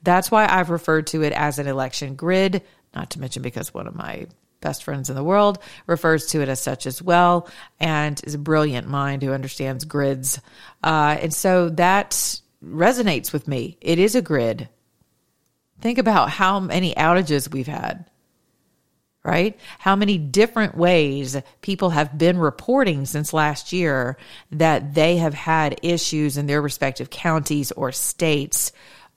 That's 0.03 0.31
why 0.31 0.47
I've 0.49 0.71
referred 0.71 1.07
to 1.09 1.23
it 1.23 1.33
as 1.33 1.59
an 1.59 1.67
election 1.67 2.15
grid, 2.15 2.63
not 2.95 3.11
to 3.11 3.21
mention 3.21 3.43
because 3.43 3.73
one 3.73 3.87
of 3.87 3.95
my 3.95 4.27
best 4.65 4.83
friends 4.83 5.09
in 5.09 5.15
the 5.15 5.23
world 5.23 5.61
refers 5.87 6.27
to 6.27 6.41
it 6.41 6.49
as 6.49 6.61
such 6.61 6.87
as 6.87 7.01
well 7.01 7.49
and 7.79 8.21
is 8.25 8.35
a 8.35 8.39
brilliant 8.39 8.89
mind 8.89 9.23
who 9.23 9.33
understands 9.33 9.85
grids. 9.85 10.41
Uh, 10.83 11.17
and 11.21 11.33
so 11.33 11.69
that 11.69 12.41
resonates 12.65 13.33
with 13.33 13.47
me. 13.47 13.79
It 13.81 14.01
is 14.01 14.17
a 14.17 14.23
grid. 14.23 14.69
Think 15.81 15.99
about 15.99 16.31
how 16.31 16.59
many 16.59 16.95
outages 16.95 17.53
we've 17.53 17.69
had 17.69 18.11
right? 19.25 19.59
How 19.79 19.97
many 19.97 20.19
different 20.19 20.77
ways 20.77 21.37
people 21.63 21.91
have 21.91 22.19
been 22.19 22.39
reporting 22.39 23.07
since 23.07 23.33
last 23.33 23.73
year 23.73 24.19
that 24.53 24.95
they 24.95 25.17
have 25.17 25.33
had 25.33 25.81
issues 25.83 26.37
in 26.37 26.47
their 26.47 26.61
respective 26.61 27.09
counties 27.09 27.73
or 27.73 27.91
states 27.91 28.71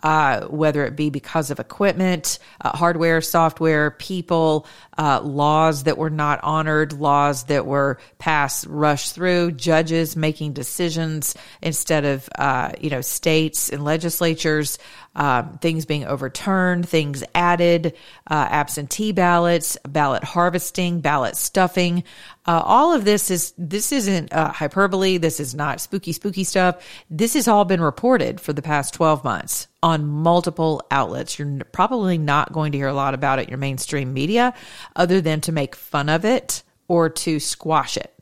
uh, 0.07 0.47
whether 0.47 0.85
it 0.85 0.95
be 0.95 1.09
because 1.09 1.51
of 1.51 1.59
equipment, 1.59 2.39
uh, 2.61 2.69
hardware, 2.77 3.19
software, 3.19 3.91
people, 3.91 4.65
uh, 4.97 5.19
laws 5.19 5.83
that 5.83 5.97
were 5.97 6.09
not 6.09 6.39
honored, 6.43 6.93
laws 6.93 7.43
that 7.47 7.65
were 7.65 7.99
passed, 8.17 8.65
rushed 8.69 9.13
through, 9.13 9.51
judges 9.51 10.15
making 10.15 10.53
decisions 10.53 11.35
instead 11.61 12.05
of, 12.05 12.29
uh, 12.39 12.71
you 12.79 12.89
know, 12.89 13.01
states 13.01 13.67
and 13.67 13.83
legislatures, 13.83 14.79
um, 15.17 15.57
things 15.57 15.85
being 15.85 16.05
overturned, 16.05 16.87
things 16.87 17.21
added, 17.35 17.93
uh, 18.31 18.47
absentee 18.49 19.11
ballots, 19.11 19.77
ballot 19.85 20.23
harvesting, 20.23 21.01
ballot 21.01 21.35
stuffing. 21.35 22.05
Uh, 22.47 22.61
all 22.63 22.93
of 22.93 23.03
this 23.03 23.29
is 23.29 23.53
this 23.57 23.91
isn't 23.91 24.31
uh, 24.31 24.53
hyperbole. 24.53 25.17
This 25.17 25.41
is 25.41 25.53
not 25.53 25.81
spooky, 25.81 26.13
spooky 26.13 26.45
stuff. 26.45 26.81
This 27.09 27.33
has 27.33 27.49
all 27.49 27.65
been 27.65 27.81
reported 27.81 28.39
for 28.39 28.53
the 28.53 28.61
past 28.61 28.93
twelve 28.93 29.25
months 29.25 29.67
on 29.83 30.07
multiple 30.07 30.81
outlets. 30.89 31.37
You're 31.37 31.59
probably 31.73 32.17
not 32.17 32.53
going 32.53 32.71
to 32.71 32.77
hear 32.77 32.87
a 32.87 32.93
lot 32.93 33.13
about 33.13 33.39
it 33.39 33.43
in 33.43 33.49
your 33.49 33.57
mainstream 33.57 34.13
media, 34.13 34.53
other 34.95 35.19
than 35.19 35.41
to 35.41 35.51
make 35.51 35.75
fun 35.75 36.07
of 36.07 36.23
it 36.23 36.63
or 36.87 37.09
to 37.09 37.41
squash 37.41 37.97
it. 37.97 38.13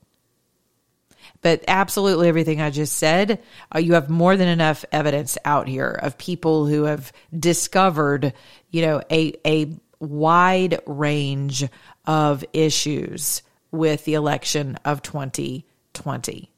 But 1.41 1.63
absolutely 1.67 2.27
everything 2.27 2.59
I 2.59 2.71
just 2.71 2.97
said, 2.97 3.43
uh, 3.75 3.77
you 3.77 3.93
have 3.93 4.09
more 4.09 4.35
than 4.35 4.47
enough 4.47 4.83
evidence 4.91 5.37
out 5.45 5.67
here 5.67 5.91
of 6.01 6.17
people 6.17 6.65
who 6.65 6.85
have 6.85 7.13
discovered, 7.37 8.33
you 8.71 8.81
know, 8.81 9.03
a 9.11 9.33
a 9.45 9.77
wide 9.99 10.79
range 10.87 11.63
of 12.07 12.43
issues 12.53 13.43
with 13.75 14.05
the 14.05 14.13
election 14.13 14.77
of 14.85 15.01
2020. 15.01 16.51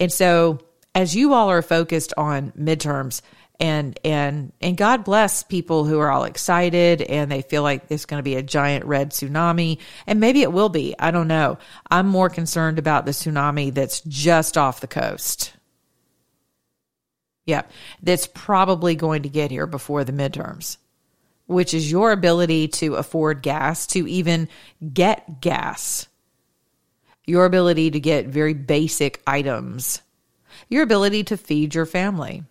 And 0.00 0.12
so, 0.12 0.60
as 0.94 1.14
you 1.14 1.34
all 1.34 1.50
are 1.50 1.62
focused 1.62 2.12
on 2.16 2.52
midterms, 2.52 3.22
and 3.60 3.98
and 4.04 4.52
and 4.60 4.76
God 4.76 5.04
bless 5.04 5.42
people 5.42 5.84
who 5.84 5.98
are 5.98 6.10
all 6.10 6.24
excited 6.24 7.02
and 7.02 7.30
they 7.30 7.42
feel 7.42 7.62
like 7.62 7.84
it's 7.88 8.06
going 8.06 8.18
to 8.18 8.24
be 8.24 8.36
a 8.36 8.42
giant 8.42 8.84
red 8.84 9.10
tsunami 9.10 9.78
and 10.06 10.20
maybe 10.20 10.42
it 10.42 10.52
will 10.52 10.68
be 10.68 10.94
I 10.98 11.10
don't 11.10 11.28
know. 11.28 11.58
I'm 11.90 12.06
more 12.06 12.30
concerned 12.30 12.78
about 12.78 13.04
the 13.04 13.12
tsunami 13.12 13.74
that's 13.74 14.00
just 14.02 14.56
off 14.56 14.80
the 14.80 14.86
coast. 14.86 15.54
Yeah 17.46 17.62
that's 18.02 18.28
probably 18.28 18.94
going 18.94 19.22
to 19.24 19.28
get 19.28 19.50
here 19.50 19.66
before 19.66 20.04
the 20.04 20.12
midterms 20.12 20.76
which 21.48 21.72
is 21.72 21.90
your 21.90 22.12
ability 22.12 22.68
to 22.68 22.94
afford 22.96 23.42
gas, 23.42 23.86
to 23.86 24.06
even 24.06 24.48
get 24.92 25.40
gas, 25.40 26.06
your 27.26 27.46
ability 27.46 27.90
to 27.90 27.98
get 27.98 28.26
very 28.26 28.52
basic 28.52 29.22
items, 29.26 30.02
your 30.68 30.82
ability 30.82 31.24
to 31.24 31.38
feed 31.38 31.74
your 31.74 31.86
family, 31.86 32.44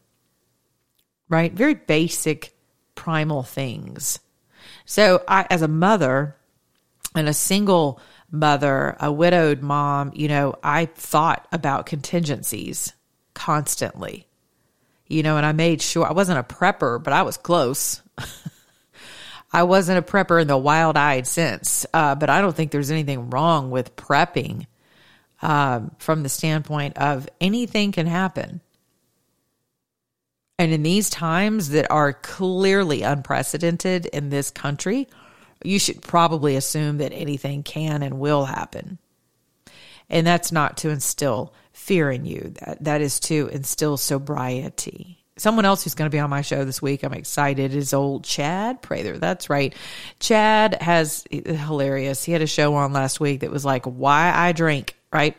right? 1.29 1.53
Very 1.53 1.75
basic, 1.75 2.55
primal 2.95 3.43
things. 3.43 4.17
So, 4.85 5.23
I, 5.27 5.45
as 5.51 5.61
a 5.61 5.67
mother 5.67 6.35
and 7.13 7.29
a 7.29 7.33
single 7.33 8.01
mother, 8.31 8.97
a 8.99 9.11
widowed 9.11 9.61
mom, 9.61 10.11
you 10.15 10.27
know, 10.27 10.55
I 10.63 10.85
thought 10.85 11.47
about 11.51 11.85
contingencies 11.85 12.93
constantly. 13.35 14.27
You 15.07 15.21
know, 15.21 15.37
and 15.37 15.45
I 15.45 15.51
made 15.51 15.83
sure 15.83 16.05
I 16.05 16.13
wasn't 16.13 16.39
a 16.39 16.43
prepper, 16.43 17.01
but 17.01 17.13
I 17.13 17.21
was 17.21 17.37
close. 17.37 18.01
I 19.57 19.63
wasn't 19.63 19.97
a 19.97 20.03
prepper 20.03 20.39
in 20.39 20.47
the 20.47 20.55
wild 20.55 20.97
eyed 20.97 21.25
sense, 21.25 21.83
uh, 21.91 22.13
but 22.13 22.29
I 22.29 22.41
don't 22.41 22.55
think 22.55 22.69
there's 22.69 22.91
anything 22.91 23.31
wrong 23.31 23.71
with 23.71 23.95
prepping 23.95 24.67
um, 25.41 25.95
from 25.97 26.21
the 26.21 26.29
standpoint 26.29 26.95
of 26.99 27.27
anything 27.41 27.91
can 27.91 28.05
happen. 28.05 28.61
And 30.59 30.71
in 30.71 30.83
these 30.83 31.09
times 31.09 31.69
that 31.69 31.89
are 31.89 32.13
clearly 32.13 33.01
unprecedented 33.01 34.05
in 34.05 34.29
this 34.29 34.51
country, 34.51 35.07
you 35.63 35.79
should 35.79 36.03
probably 36.03 36.55
assume 36.55 36.99
that 36.99 37.11
anything 37.11 37.63
can 37.63 38.03
and 38.03 38.19
will 38.19 38.45
happen. 38.45 38.99
And 40.07 40.27
that's 40.27 40.51
not 40.51 40.77
to 40.77 40.91
instill 40.91 41.51
fear 41.73 42.11
in 42.11 42.27
you. 42.27 42.53
That 42.59 42.83
that 42.83 43.01
is 43.01 43.19
to 43.21 43.49
instill 43.51 43.97
sobriety 43.97 45.16
someone 45.37 45.65
else 45.65 45.83
who's 45.83 45.95
going 45.95 46.09
to 46.09 46.15
be 46.15 46.19
on 46.19 46.29
my 46.29 46.41
show 46.41 46.65
this 46.65 46.81
week. 46.81 47.03
I'm 47.03 47.13
excited 47.13 47.73
is 47.73 47.93
old 47.93 48.23
Chad 48.23 48.81
Prather. 48.81 49.17
That's 49.17 49.49
right. 49.49 49.75
Chad 50.19 50.77
has 50.81 51.25
hilarious. 51.31 52.23
He 52.23 52.31
had 52.31 52.41
a 52.41 52.47
show 52.47 52.75
on 52.75 52.93
last 52.93 53.19
week 53.19 53.41
that 53.41 53.51
was 53.51 53.65
like 53.65 53.85
why 53.85 54.31
I 54.33 54.51
drink, 54.51 54.95
right? 55.11 55.35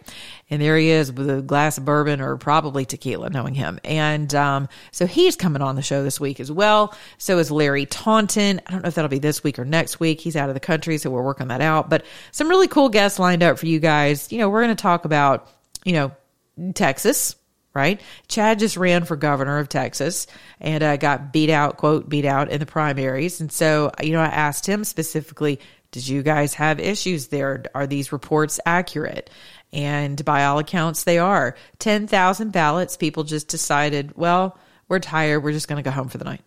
And 0.50 0.62
there 0.62 0.78
he 0.78 0.88
is 0.88 1.12
with 1.12 1.28
a 1.28 1.43
glass 1.43 1.76
of 1.76 1.85
bourbon 1.85 2.21
or 2.21 2.37
probably 2.38 2.87
tequila, 2.87 3.28
knowing 3.28 3.55
him. 3.55 3.78
And 3.85 4.35
um, 4.35 4.69
so 4.93 5.07
he's 5.07 5.37
coming 5.37 5.61
on 5.61 5.76
the 5.76 5.83
show 5.83 6.02
this 6.02 6.19
week 6.19 6.40
as 6.40 6.50
well. 6.50 6.97
So 7.19 7.38
is 7.38 7.50
Larry 7.50 7.85
Taunton. 7.85 8.61
I 8.67 8.71
don't 8.71 8.83
know 8.83 8.88
if 8.88 8.95
that'll 8.95 9.11
be 9.11 9.19
this 9.19 9.45
week 9.45 9.59
or 9.59 9.67
next 9.67 10.00
week. 10.00 10.21
He's 10.21 10.37
out 10.37 10.49
of 10.49 10.55
the 10.55 10.61
country, 10.61 10.97
so 10.97 11.11
we're 11.11 11.23
working 11.23 11.49
that 11.49 11.61
out. 11.61 11.90
But 11.90 12.07
some 12.33 12.49
really 12.49 12.69
cool 12.69 12.88
guests 12.88 13.19
lined 13.19 13.43
up 13.43 13.59
for 13.59 13.67
you 13.67 13.78
guys. 13.78 14.33
You 14.33 14.38
know, 14.38 14.49
we're 14.49 14.62
going 14.62 14.75
to 14.75 14.83
talk 14.83 15.05
about, 15.05 15.50
you 15.85 15.93
know, 15.93 16.12
Texas, 16.75 17.37
right? 17.78 18.00
Chad 18.26 18.58
just 18.58 18.76
ran 18.76 19.04
for 19.04 19.14
governor 19.14 19.58
of 19.58 19.68
Texas 19.68 20.26
and 20.61 20.82
uh, 20.82 20.97
got 20.97 21.32
beat 21.32 21.49
out, 21.49 21.76
quote, 21.76 22.08
beat 22.08 22.25
out 22.25 22.50
in 22.50 22.58
the 22.58 22.66
primaries. 22.66 23.40
And 23.40 23.52
so, 23.52 23.92
you 24.02 24.12
know, 24.12 24.20
I 24.20 24.26
asked 24.26 24.66
him 24.66 24.82
specifically, 24.82 25.61
did 25.92 26.06
you 26.06 26.25
guys 26.25 26.54
have 26.54 26.80
issues 26.80 27.28
there? 27.28 27.64
Are 27.75 27.87
these 27.87 28.11
reports 28.12 28.58
accurate? 28.66 29.30
And 29.73 30.23
by 30.25 30.44
all 30.44 30.58
accounts, 30.58 31.04
they 31.04 31.18
are. 31.18 31.54
10,000 31.78 32.50
ballots, 32.50 32.97
people 32.97 33.23
just 33.23 33.47
decided, 33.47 34.16
well, 34.16 34.58
we're 34.88 34.99
tired. 34.99 35.40
We're 35.40 35.52
just 35.52 35.68
going 35.68 35.82
to 35.82 35.88
go 35.88 35.94
home 35.94 36.08
for 36.08 36.18
the 36.18 36.25
night. 36.25 36.42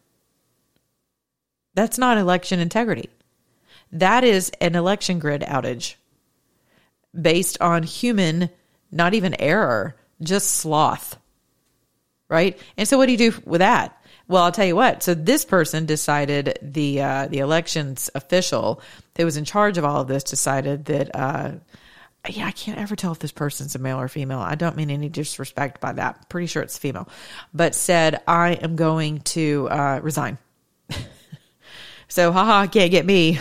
That's 1.73 1.97
not 1.97 2.17
election 2.17 2.59
integrity. 2.59 3.09
That 3.93 4.25
is 4.25 4.51
an 4.59 4.75
election 4.75 5.19
grid 5.19 5.41
outage 5.41 5.95
based 7.19 7.59
on 7.61 7.83
human, 7.83 8.50
not 8.91 9.13
even 9.13 9.39
error, 9.39 9.95
just 10.21 10.47
sloth. 10.47 11.17
Right? 12.31 12.57
And 12.77 12.88
so 12.88 12.97
what 12.97 13.05
do 13.05 13.11
you 13.11 13.31
do 13.31 13.41
with 13.45 13.59
that? 13.59 14.01
Well, 14.27 14.43
I'll 14.43 14.51
tell 14.51 14.65
you 14.65 14.75
what. 14.75 15.03
So 15.03 15.13
this 15.13 15.43
person 15.45 15.85
decided 15.85 16.57
the 16.61 17.01
uh, 17.01 17.27
the 17.27 17.39
elections 17.39 18.09
official 18.15 18.81
that 19.15 19.25
was 19.25 19.35
in 19.35 19.45
charge 19.45 19.77
of 19.77 19.85
all 19.85 20.01
of 20.01 20.07
this 20.07 20.23
decided 20.23 20.85
that 20.85 21.13
uh, 21.13 21.51
yeah, 22.29 22.45
I 22.45 22.51
can't 22.51 22.79
ever 22.79 22.95
tell 22.95 23.11
if 23.11 23.19
this 23.19 23.31
person's 23.31 23.75
a 23.75 23.79
male 23.79 24.00
or 24.00 24.07
female. 24.07 24.39
I 24.39 24.55
don't 24.55 24.77
mean 24.77 24.89
any 24.89 25.09
disrespect 25.09 25.81
by 25.81 25.93
that. 25.93 26.29
Pretty 26.29 26.47
sure 26.47 26.63
it's 26.63 26.77
female, 26.77 27.09
but 27.53 27.75
said 27.75 28.21
I 28.27 28.53
am 28.53 28.75
going 28.75 29.19
to 29.21 29.67
uh, 29.69 30.00
resign. 30.01 30.38
So, 32.11 32.33
haha, 32.33 32.67
can't 32.67 32.91
get 32.91 33.05
me. 33.05 33.39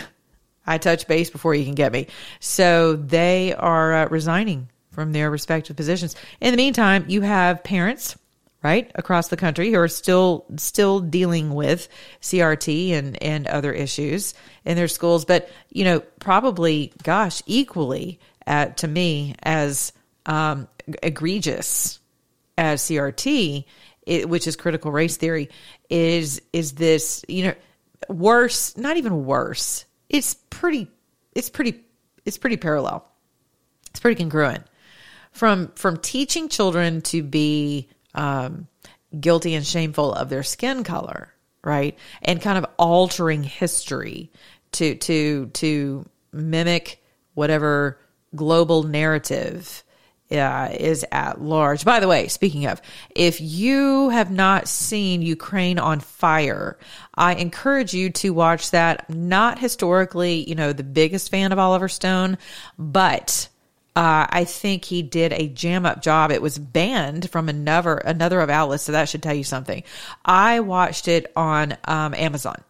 I 0.65 0.77
touch 0.77 1.05
base 1.05 1.29
before 1.29 1.53
you 1.53 1.65
can 1.65 1.75
get 1.75 1.91
me. 1.91 2.07
So 2.39 2.95
they 2.95 3.53
are 3.53 3.93
uh, 3.93 4.07
resigning 4.07 4.69
from 4.91 5.11
their 5.11 5.29
respective 5.29 5.75
positions. 5.75 6.15
In 6.39 6.51
the 6.51 6.57
meantime, 6.57 7.03
you 7.09 7.19
have 7.19 7.65
parents 7.65 8.15
right 8.63 8.91
across 8.95 9.29
the 9.29 9.37
country 9.37 9.71
who 9.71 9.79
are 9.79 9.87
still 9.87 10.45
still 10.57 10.99
dealing 10.99 11.53
with 11.53 11.87
CRT 12.21 12.91
and 12.91 13.21
and 13.21 13.47
other 13.47 13.71
issues 13.71 14.33
in 14.65 14.75
their 14.75 14.87
schools, 14.87 15.25
but 15.25 15.49
you 15.69 15.83
know 15.83 15.99
probably, 16.19 16.93
gosh, 17.03 17.41
equally 17.45 18.19
uh, 18.47 18.67
to 18.67 18.87
me 18.87 19.35
as 19.41 19.93
um, 20.25 20.67
egregious 21.01 21.99
as 22.57 22.81
CRT, 22.83 23.65
it, 24.05 24.29
which 24.29 24.47
is 24.47 24.55
critical 24.55 24.91
race 24.91 25.17
theory, 25.17 25.49
is 25.89 26.41
is 26.53 26.73
this 26.73 27.25
you 27.27 27.45
know 27.45 27.53
worse? 28.09 28.77
Not 28.77 28.97
even 28.97 29.25
worse. 29.25 29.85
It's 30.09 30.35
pretty. 30.49 30.87
It's 31.33 31.49
pretty. 31.49 31.83
It's 32.25 32.37
pretty 32.37 32.57
parallel. 32.57 33.07
It's 33.89 33.99
pretty 33.99 34.21
congruent 34.21 34.65
from 35.31 35.71
from 35.75 35.97
teaching 35.97 36.49
children 36.49 37.01
to 37.01 37.23
be 37.23 37.89
um, 38.13 38.67
guilty 39.17 39.55
and 39.55 39.65
shameful 39.65 40.13
of 40.13 40.29
their 40.29 40.43
skin 40.43 40.83
color, 40.83 41.33
right? 41.63 41.97
And 42.21 42.41
kind 42.41 42.57
of 42.57 42.65
altering 42.77 43.43
history 43.43 44.31
to 44.73 44.95
to 44.95 45.47
to 45.47 46.05
mimic 46.31 47.03
whatever 47.33 47.99
global 48.35 48.83
narrative 48.83 49.83
uh, 50.31 50.69
is 50.71 51.05
at 51.11 51.41
large. 51.41 51.83
By 51.83 51.99
the 51.99 52.07
way, 52.07 52.27
speaking 52.27 52.65
of, 52.65 52.81
if 53.13 53.41
you 53.41 54.09
have 54.09 54.31
not 54.31 54.67
seen 54.67 55.21
Ukraine 55.21 55.77
on 55.77 55.99
Fire, 55.99 56.77
I 57.15 57.35
encourage 57.35 57.93
you 57.93 58.09
to 58.11 58.29
watch 58.31 58.71
that. 58.71 59.09
Not 59.09 59.59
historically, 59.59 60.47
you 60.47 60.55
know, 60.55 60.71
the 60.73 60.83
biggest 60.83 61.29
fan 61.31 61.51
of 61.51 61.59
Oliver 61.59 61.89
Stone, 61.89 62.37
but 62.77 63.49
uh, 63.95 64.25
I 64.29 64.45
think 64.45 64.85
he 64.85 65.01
did 65.01 65.33
a 65.33 65.47
jam 65.47 65.85
up 65.85 66.01
job. 66.01 66.31
It 66.31 66.41
was 66.41 66.57
banned 66.57 67.29
from 67.29 67.49
another 67.49 67.95
another 67.97 68.39
of 68.39 68.49
outlets, 68.49 68.83
so 68.83 68.93
that 68.93 69.09
should 69.09 69.21
tell 69.21 69.33
you 69.33 69.43
something. 69.43 69.83
I 70.23 70.61
watched 70.61 71.07
it 71.07 71.31
on 71.35 71.77
um, 71.85 72.13
Amazon. 72.13 72.63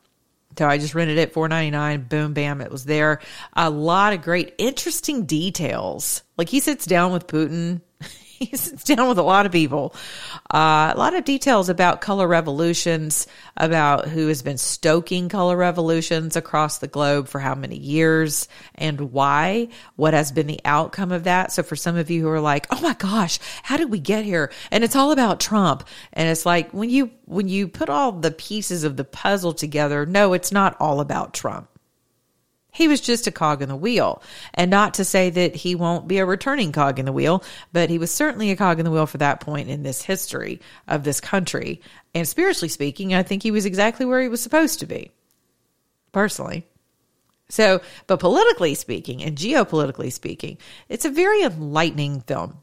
So 0.58 0.68
I 0.68 0.80
just 0.80 0.96
rented 0.96 1.18
it 1.18 1.34
four 1.34 1.48
ninety 1.48 1.72
nine. 1.72 2.02
Boom, 2.04 2.34
bam, 2.34 2.60
it 2.60 2.72
was 2.72 2.86
there. 2.86 3.22
A 3.54 3.70
lot 3.70 4.14
of 4.14 4.22
great, 4.22 4.56
interesting 4.58 5.26
details. 5.26 6.24
Like 6.38 6.50
he 6.50 6.60
sits 6.60 6.86
down 6.86 7.14
with 7.14 7.28
Putin 7.28 7.82
he 8.50 8.58
sits 8.58 8.84
down 8.84 9.08
with 9.08 9.20
a 9.20 9.24
lot 9.24 9.46
of 9.46 9.52
people. 9.52 9.94
Uh, 10.52 10.92
a 10.94 10.98
lot 10.98 11.14
of 11.14 11.24
details 11.24 11.70
about 11.70 12.02
color 12.02 12.28
revolutions, 12.28 13.28
about 13.56 14.08
who 14.08 14.28
has 14.30 14.42
been 14.42 14.58
stoking 14.58 15.30
color 15.30 15.56
revolutions 15.56 16.36
across 16.36 16.80
the 16.80 16.88
globe 16.88 17.28
for 17.28 17.40
how 17.40 17.54
many 17.54 17.78
years 17.78 18.48
and 18.74 19.12
why, 19.12 19.68
what 19.96 20.16
has 20.16 20.32
been 20.32 20.48
the 20.48 20.60
outcome 20.66 21.12
of 21.12 21.26
that. 21.26 21.52
So 21.52 21.62
for 21.62 21.76
some 21.76 21.98
of 21.98 22.10
you 22.10 22.24
who 22.24 22.30
are 22.30 22.40
like, 22.40 22.66
oh 22.72 22.82
my 22.82 22.96
gosh, 22.96 23.38
how 23.62 23.78
did 23.78 23.92
we 23.92 24.00
get 24.00 24.26
here? 24.26 24.52
And 24.72 24.84
it's 24.84 24.96
all 24.96 25.12
about 25.12 25.40
Trump. 25.40 25.88
And 26.14 26.28
it's 26.28 26.46
like 26.46 26.72
when 26.72 26.90
you, 26.90 27.12
when 27.26 27.48
you 27.48 27.68
put 27.68 27.90
all 27.90 28.12
the 28.12 28.32
pieces 28.32 28.84
of 28.84 28.98
the 28.98 29.04
puzzle 29.04 29.54
together, 29.54 30.08
no, 30.08 30.34
it's 30.34 30.52
not 30.52 30.76
all 30.80 31.00
about 31.00 31.36
Trump. 31.36 31.68
He 32.72 32.88
was 32.88 33.02
just 33.02 33.28
a 33.28 33.32
cog 33.32 33.62
in 33.62 33.70
the 33.70 33.76
wheel. 33.76 34.24
And 34.54 34.72
not 34.72 34.94
to 34.96 35.06
say 35.06 35.30
that 35.30 35.56
he 35.56 35.76
won't 35.76 36.08
be 36.08 36.20
a 36.20 36.26
returning 36.26 36.72
cog 36.72 37.00
in 37.00 37.06
the 37.06 37.12
wheel, 37.12 37.44
but 37.74 37.90
he 37.90 37.98
was 37.98 38.12
certainly 38.12 38.50
a 38.50 38.56
cog 38.56 38.80
in 38.80 38.86
the 38.86 38.92
wheel 38.92 39.06
for 39.06 39.18
that 39.18 39.42
point 39.42 39.70
in 39.70 39.84
this 39.84 40.02
history 40.02 40.62
of 40.88 41.04
this 41.04 41.20
country. 41.20 41.82
And 42.16 42.28
spiritually 42.28 42.70
speaking, 42.70 43.14
I 43.14 43.24
think 43.24 43.44
he 43.44 43.52
was 43.52 43.66
exactly 43.66 44.06
where 44.06 44.22
he 44.22 44.30
was 44.30 44.42
supposed 44.42 44.80
to 44.80 44.86
be, 44.86 45.12
personally. 46.14 46.66
So, 47.50 47.82
but 48.08 48.22
politically 48.22 48.76
speaking 48.76 49.22
and 49.22 49.38
geopolitically 49.38 50.12
speaking, 50.12 50.58
it's 50.88 51.04
a 51.04 51.10
very 51.10 51.44
enlightening 51.44 52.22
film. 52.22 52.58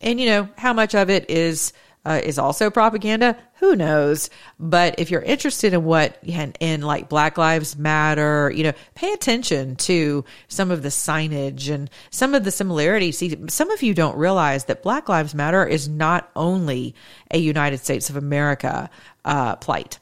And 0.00 0.20
you 0.20 0.26
know, 0.26 0.48
how 0.56 0.72
much 0.72 0.94
of 0.94 1.10
it 1.10 1.28
is 1.28 1.72
uh, 2.04 2.20
is 2.24 2.38
also 2.38 2.70
propaganda. 2.70 3.36
Who 3.56 3.76
knows? 3.76 4.30
But 4.58 4.98
if 4.98 5.10
you're 5.10 5.20
interested 5.20 5.74
in 5.74 5.84
what 5.84 6.18
in, 6.22 6.54
in 6.60 6.82
like 6.82 7.08
Black 7.08 7.36
Lives 7.36 7.76
Matter, 7.76 8.50
you 8.54 8.64
know, 8.64 8.72
pay 8.94 9.12
attention 9.12 9.76
to 9.76 10.24
some 10.48 10.70
of 10.70 10.82
the 10.82 10.88
signage 10.88 11.72
and 11.72 11.90
some 12.10 12.34
of 12.34 12.44
the 12.44 12.50
similarities. 12.50 13.18
See, 13.18 13.36
some 13.48 13.70
of 13.70 13.82
you 13.82 13.92
don't 13.94 14.16
realize 14.16 14.64
that 14.64 14.82
Black 14.82 15.08
Lives 15.08 15.34
Matter 15.34 15.66
is 15.66 15.88
not 15.88 16.30
only 16.34 16.94
a 17.30 17.38
United 17.38 17.78
States 17.78 18.08
of 18.08 18.16
America 18.16 18.88
uh, 19.24 19.56
plight. 19.56 19.98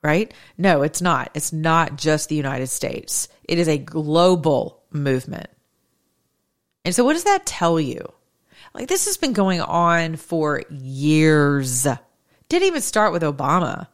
Right? 0.00 0.32
No, 0.56 0.82
it's 0.82 1.02
not. 1.02 1.30
It's 1.34 1.52
not 1.52 1.96
just 1.96 2.28
the 2.28 2.36
United 2.36 2.68
States. 2.68 3.26
It 3.42 3.58
is 3.58 3.66
a 3.66 3.78
global 3.78 4.80
movement. 4.92 5.48
And 6.84 6.94
so, 6.94 7.04
what 7.04 7.14
does 7.14 7.24
that 7.24 7.44
tell 7.44 7.80
you? 7.80 8.12
Like 8.78 8.86
this 8.88 9.06
has 9.06 9.16
been 9.16 9.32
going 9.32 9.60
on 9.60 10.14
for 10.14 10.62
years. 10.70 11.84
Didn't 12.48 12.68
even 12.68 12.80
start 12.80 13.12
with 13.12 13.22
Obama. 13.22 13.88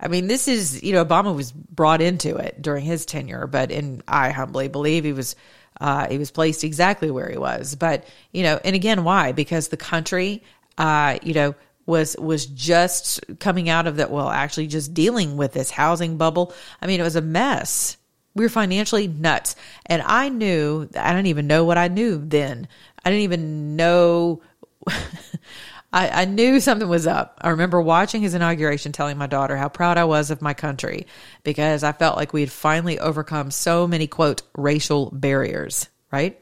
I 0.00 0.08
mean, 0.08 0.26
this 0.26 0.48
is, 0.48 0.82
you 0.82 0.92
know, 0.92 1.04
Obama 1.04 1.34
was 1.34 1.52
brought 1.52 2.02
into 2.02 2.34
it 2.36 2.60
during 2.60 2.84
his 2.84 3.06
tenure, 3.06 3.46
but 3.46 3.70
in 3.70 4.02
I 4.08 4.30
humbly 4.30 4.66
believe 4.66 5.04
he 5.04 5.12
was 5.12 5.36
uh, 5.80 6.08
he 6.08 6.18
was 6.18 6.32
placed 6.32 6.64
exactly 6.64 7.10
where 7.12 7.30
he 7.30 7.38
was. 7.38 7.76
But, 7.76 8.06
you 8.32 8.42
know, 8.42 8.58
and 8.64 8.74
again, 8.74 9.04
why? 9.04 9.30
Because 9.30 9.68
the 9.68 9.76
country 9.76 10.42
uh, 10.78 11.18
you 11.22 11.34
know, 11.34 11.54
was 11.86 12.16
was 12.18 12.46
just 12.46 13.20
coming 13.38 13.68
out 13.68 13.86
of 13.86 13.96
that 13.96 14.10
well, 14.10 14.28
actually 14.28 14.66
just 14.66 14.94
dealing 14.94 15.36
with 15.36 15.52
this 15.52 15.70
housing 15.70 16.16
bubble. 16.16 16.52
I 16.82 16.86
mean, 16.86 16.98
it 16.98 17.04
was 17.04 17.16
a 17.16 17.22
mess. 17.22 17.96
We 18.36 18.44
were 18.44 18.50
financially 18.50 19.08
nuts. 19.08 19.56
And 19.86 20.02
I 20.02 20.28
knew, 20.28 20.88
I 20.94 21.12
don't 21.12 21.26
even 21.26 21.46
know 21.46 21.64
what 21.64 21.78
I 21.78 21.88
knew 21.88 22.22
then, 22.24 22.68
I 23.04 23.10
didn't 23.10 23.24
even 23.24 23.76
know. 23.76 24.42
I, 25.92 26.22
I 26.22 26.24
knew 26.26 26.60
something 26.60 26.88
was 26.88 27.06
up. 27.06 27.38
I 27.40 27.50
remember 27.50 27.80
watching 27.80 28.20
his 28.20 28.34
inauguration, 28.34 28.92
telling 28.92 29.16
my 29.16 29.26
daughter 29.26 29.56
how 29.56 29.68
proud 29.68 29.96
I 29.96 30.04
was 30.04 30.30
of 30.30 30.42
my 30.42 30.52
country 30.52 31.06
because 31.42 31.82
I 31.82 31.92
felt 31.92 32.16
like 32.16 32.32
we 32.32 32.42
had 32.42 32.52
finally 32.52 32.98
overcome 32.98 33.50
so 33.50 33.86
many, 33.86 34.06
quote, 34.06 34.42
racial 34.56 35.10
barriers, 35.10 35.88
right? 36.12 36.38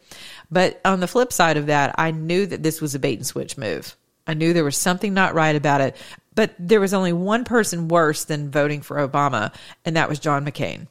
But 0.50 0.80
on 0.85 1.00
the 1.00 1.07
flip 1.07 1.33
side 1.33 1.57
of 1.57 1.66
that, 1.66 1.94
I 1.98 2.11
knew 2.11 2.46
that 2.46 2.62
this 2.62 2.80
was 2.80 2.94
a 2.94 2.98
bait 2.98 3.18
and 3.18 3.26
switch 3.26 3.57
move. 3.57 3.96
I 4.26 4.35
knew 4.35 4.52
there 4.52 4.64
was 4.64 4.76
something 4.76 5.14
not 5.14 5.35
right 5.35 5.54
about 5.54 5.83
it. 5.83 5.96
But 6.35 6.54
there 6.59 6.80
was 6.80 6.94
only 6.94 7.12
one 7.12 7.44
person 7.44 7.88
worse 7.88 8.24
than 8.24 8.50
voting 8.50 8.83
for 8.83 8.96
Obama, 8.96 9.54
and 9.85 9.96
that 9.96 10.09
was 10.09 10.18
John 10.18 10.44
McCain. 10.44 10.88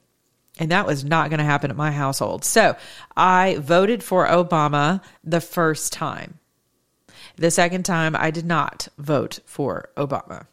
And 0.60 0.72
that 0.72 0.86
was 0.86 1.04
not 1.04 1.30
going 1.30 1.40
to 1.40 1.46
happen 1.46 1.72
at 1.72 1.78
my 1.78 1.92
household. 1.92 2.46
So 2.46 2.76
I 3.18 3.58
voted 3.60 4.04
for 4.04 4.28
Obama 4.28 5.02
the 5.24 5.42
first 5.42 5.94
time. 5.94 6.40
The 7.36 7.50
second 7.50 7.84
time, 7.84 8.16
I 8.16 8.30
did 8.30 8.46
not 8.46 8.88
vote 8.98 9.40
for 9.46 9.90
Obama. 9.98 10.46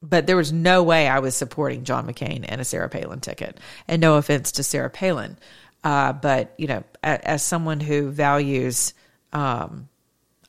But 0.00 0.26
there 0.26 0.36
was 0.36 0.52
no 0.52 0.82
way 0.82 1.08
I 1.08 1.18
was 1.18 1.34
supporting 1.34 1.84
John 1.84 2.06
McCain 2.06 2.44
and 2.46 2.60
a 2.60 2.64
Sarah 2.64 2.88
Palin 2.88 3.20
ticket. 3.20 3.58
And 3.88 4.00
no 4.00 4.16
offense 4.16 4.52
to 4.52 4.62
Sarah 4.62 4.90
Palin. 4.90 5.38
Uh, 5.82 6.12
but, 6.12 6.54
you 6.56 6.68
know, 6.68 6.84
as, 7.02 7.20
as 7.20 7.42
someone 7.42 7.80
who 7.80 8.10
values, 8.10 8.94
um, 9.32 9.88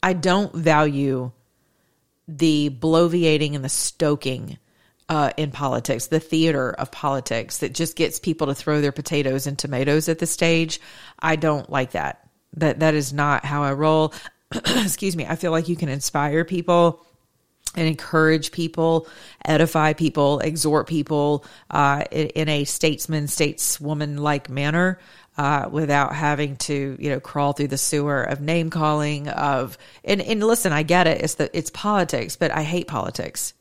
I 0.04 0.14
don't 0.14 0.54
value 0.54 1.32
the 2.28 2.70
bloviating 2.70 3.56
and 3.56 3.64
the 3.64 3.70
stoking 3.70 4.58
uh, 5.08 5.32
in 5.38 5.52
politics, 5.52 6.08
the 6.08 6.20
theater 6.20 6.72
of 6.72 6.92
politics 6.92 7.60
that 7.60 7.74
just 7.74 7.96
gets 7.96 8.20
people 8.20 8.48
to 8.48 8.56
throw 8.56 8.82
their 8.82 8.92
potatoes 8.92 9.46
and 9.48 9.58
tomatoes 9.58 10.10
at 10.10 10.20
the 10.20 10.26
stage. 10.26 10.80
I 11.20 11.36
don't 11.36 11.70
like 11.70 11.92
that. 11.92 12.28
That 12.54 12.80
that 12.80 12.94
is 12.94 13.14
not 13.14 13.46
how 13.46 13.64
I 13.64 13.74
roll. 13.74 14.14
Excuse 14.54 15.16
me. 15.16 15.26
I 15.26 15.36
feel 15.36 15.52
like 15.52 15.70
you 15.70 15.76
can 15.76 15.90
inspire 15.90 16.44
people 16.44 17.06
and 17.76 17.88
encourage 17.88 18.52
people, 18.52 19.08
edify 19.44 19.94
people, 19.94 20.40
exhort 20.40 20.88
people 20.88 21.46
uh, 21.70 22.06
in, 22.10 22.28
in, 22.28 22.50
a 22.50 22.64
statesman, 22.64 23.26
stateswoman 23.26 24.20
like 24.20 24.50
manner. 24.50 25.00
Uh, 25.38 25.68
without 25.70 26.16
having 26.16 26.56
to, 26.56 26.96
you 26.98 27.10
know, 27.10 27.20
crawl 27.20 27.52
through 27.52 27.68
the 27.68 27.78
sewer 27.78 28.24
of 28.24 28.40
name 28.40 28.70
calling 28.70 29.28
of 29.28 29.78
and, 30.06 30.22
and 30.22 30.42
listen, 30.42 30.72
I 30.72 30.84
get 30.84 31.08
it. 31.08 31.20
It's 31.20 31.34
the 31.34 31.50
it's 31.52 31.70
politics, 31.70 32.38
but 32.38 32.52
I 32.52 32.64
hate 32.64 32.88
politics. 32.88 33.54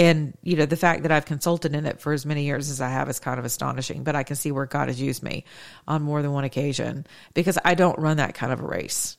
And, 0.00 0.32
you 0.42 0.56
know, 0.56 0.64
the 0.64 0.78
fact 0.78 1.02
that 1.02 1.12
I've 1.12 1.26
consulted 1.26 1.74
in 1.74 1.84
it 1.84 2.00
for 2.00 2.14
as 2.14 2.24
many 2.24 2.44
years 2.44 2.70
as 2.70 2.80
I 2.80 2.88
have 2.88 3.10
is 3.10 3.20
kind 3.20 3.38
of 3.38 3.44
astonishing, 3.44 4.02
but 4.02 4.16
I 4.16 4.22
can 4.22 4.34
see 4.34 4.50
where 4.50 4.64
God 4.64 4.88
has 4.88 4.98
used 4.98 5.22
me 5.22 5.44
on 5.86 6.00
more 6.00 6.22
than 6.22 6.32
one 6.32 6.44
occasion 6.44 7.06
because 7.34 7.58
I 7.66 7.74
don't 7.74 7.98
run 7.98 8.16
that 8.16 8.32
kind 8.32 8.50
of 8.50 8.60
a 8.60 8.66
race. 8.66 9.18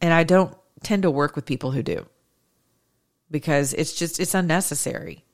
And 0.00 0.14
I 0.14 0.22
don't 0.22 0.56
tend 0.84 1.02
to 1.02 1.10
work 1.10 1.34
with 1.34 1.46
people 1.46 1.72
who 1.72 1.82
do 1.82 2.06
because 3.28 3.74
it's 3.74 3.92
just, 3.92 4.20
it's 4.20 4.34
unnecessary. 4.34 5.24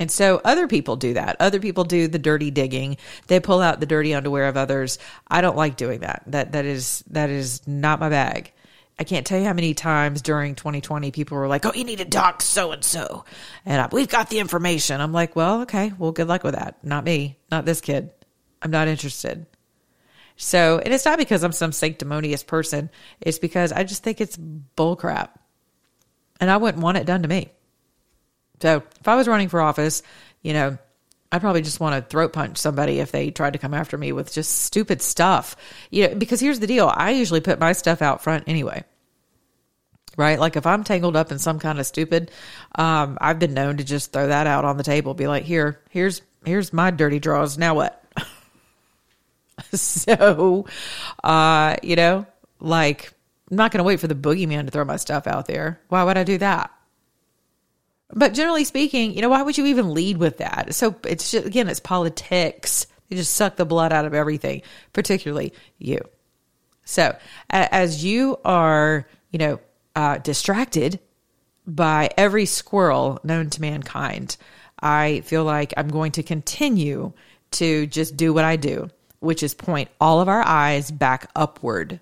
And 0.00 0.10
so 0.10 0.40
other 0.44 0.66
people 0.66 0.96
do 0.96 1.14
that. 1.14 1.36
Other 1.38 1.60
people 1.60 1.84
do 1.84 2.08
the 2.08 2.18
dirty 2.18 2.50
digging. 2.50 2.96
They 3.28 3.38
pull 3.38 3.60
out 3.60 3.78
the 3.78 3.86
dirty 3.86 4.14
underwear 4.14 4.48
of 4.48 4.56
others. 4.56 4.98
I 5.28 5.42
don't 5.42 5.56
like 5.56 5.76
doing 5.76 6.00
that. 6.00 6.24
That 6.26 6.52
that 6.52 6.64
is 6.64 7.04
that 7.10 7.30
is 7.30 7.64
not 7.68 8.00
my 8.00 8.08
bag 8.08 8.52
I 8.98 9.04
can't 9.04 9.26
tell 9.26 9.38
you 9.38 9.46
how 9.46 9.52
many 9.52 9.74
times 9.74 10.22
during 10.22 10.54
2020 10.54 11.10
people 11.10 11.36
were 11.36 11.48
like, 11.48 11.64
"Oh, 11.66 11.72
you 11.74 11.84
need 11.84 11.98
to 11.98 12.04
talk 12.04 12.42
so 12.42 12.72
and 12.72 12.84
so," 12.84 13.24
and 13.64 13.90
we've 13.92 14.08
got 14.08 14.30
the 14.30 14.38
information. 14.38 15.00
I'm 15.00 15.12
like, 15.12 15.34
"Well, 15.34 15.62
okay, 15.62 15.92
well, 15.98 16.12
good 16.12 16.28
luck 16.28 16.44
with 16.44 16.54
that. 16.54 16.84
Not 16.84 17.04
me, 17.04 17.38
not 17.50 17.64
this 17.64 17.80
kid. 17.80 18.10
I'm 18.60 18.70
not 18.70 18.88
interested." 18.88 19.46
So, 20.36 20.78
and 20.78 20.92
it's 20.92 21.04
not 21.04 21.18
because 21.18 21.42
I'm 21.42 21.52
some 21.52 21.72
sanctimonious 21.72 22.42
person. 22.42 22.90
It's 23.20 23.38
because 23.38 23.72
I 23.72 23.84
just 23.84 24.02
think 24.02 24.20
it's 24.20 24.36
bullcrap, 24.76 25.30
and 26.40 26.50
I 26.50 26.56
wouldn't 26.58 26.82
want 26.82 26.98
it 26.98 27.06
done 27.06 27.22
to 27.22 27.28
me. 27.28 27.50
So, 28.60 28.82
if 29.00 29.08
I 29.08 29.16
was 29.16 29.26
running 29.26 29.48
for 29.48 29.60
office, 29.60 30.02
you 30.42 30.52
know, 30.52 30.78
I'd 31.32 31.40
probably 31.40 31.62
just 31.62 31.80
want 31.80 31.96
to 31.96 32.08
throat 32.08 32.34
punch 32.34 32.58
somebody 32.58 33.00
if 33.00 33.10
they 33.10 33.30
tried 33.30 33.54
to 33.54 33.58
come 33.58 33.72
after 33.72 33.96
me 33.96 34.12
with 34.12 34.30
just 34.30 34.62
stupid 34.62 35.00
stuff. 35.00 35.56
You 35.90 36.08
know, 36.08 36.14
because 36.14 36.40
here's 36.40 36.60
the 36.60 36.66
deal: 36.66 36.92
I 36.94 37.12
usually 37.12 37.40
put 37.40 37.58
my 37.58 37.72
stuff 37.72 38.02
out 38.02 38.22
front 38.22 38.44
anyway. 38.46 38.84
Right? 40.18 40.38
Like 40.38 40.56
if 40.56 40.66
I'm 40.66 40.84
tangled 40.84 41.16
up 41.16 41.32
in 41.32 41.38
some 41.38 41.58
kind 41.58 41.80
of 41.80 41.86
stupid, 41.86 42.30
um, 42.74 43.16
I've 43.18 43.38
been 43.38 43.54
known 43.54 43.78
to 43.78 43.84
just 43.84 44.12
throw 44.12 44.26
that 44.26 44.46
out 44.46 44.66
on 44.66 44.76
the 44.76 44.82
table, 44.82 45.14
be 45.14 45.26
like, 45.26 45.44
"Here, 45.44 45.80
here's 45.88 46.20
here's 46.44 46.70
my 46.70 46.90
dirty 46.90 47.18
draws. 47.18 47.56
Now 47.56 47.76
what?" 47.76 48.04
so, 49.72 50.66
uh, 51.24 51.76
you 51.82 51.96
know, 51.96 52.26
like 52.60 53.10
I'm 53.50 53.56
not 53.56 53.70
going 53.70 53.78
to 53.78 53.84
wait 53.84 54.00
for 54.00 54.06
the 54.06 54.14
boogeyman 54.14 54.66
to 54.66 54.70
throw 54.70 54.84
my 54.84 54.96
stuff 54.96 55.26
out 55.26 55.46
there. 55.46 55.80
Why 55.88 56.04
would 56.04 56.18
I 56.18 56.24
do 56.24 56.36
that? 56.38 56.70
But 58.14 58.34
generally 58.34 58.64
speaking, 58.64 59.14
you 59.14 59.22
know, 59.22 59.30
why 59.30 59.42
would 59.42 59.56
you 59.56 59.66
even 59.66 59.94
lead 59.94 60.18
with 60.18 60.38
that? 60.38 60.74
So 60.74 60.94
it's 61.06 61.30
just, 61.30 61.46
again, 61.46 61.68
it's 61.68 61.80
politics. 61.80 62.86
They 63.08 63.16
just 63.16 63.34
suck 63.34 63.56
the 63.56 63.64
blood 63.64 63.92
out 63.92 64.04
of 64.04 64.14
everything, 64.14 64.62
particularly 64.92 65.52
you. 65.78 66.00
So 66.84 67.16
as 67.48 68.04
you 68.04 68.38
are, 68.44 69.06
you 69.30 69.38
know, 69.38 69.60
uh, 69.94 70.18
distracted 70.18 71.00
by 71.66 72.10
every 72.16 72.46
squirrel 72.46 73.20
known 73.22 73.50
to 73.50 73.60
mankind, 73.60 74.36
I 74.80 75.20
feel 75.20 75.44
like 75.44 75.72
I'm 75.76 75.88
going 75.88 76.12
to 76.12 76.22
continue 76.22 77.12
to 77.52 77.86
just 77.86 78.16
do 78.16 78.34
what 78.34 78.44
I 78.44 78.56
do, 78.56 78.90
which 79.20 79.42
is 79.42 79.54
point 79.54 79.88
all 80.00 80.20
of 80.20 80.28
our 80.28 80.46
eyes 80.46 80.90
back 80.90 81.30
upward. 81.36 82.00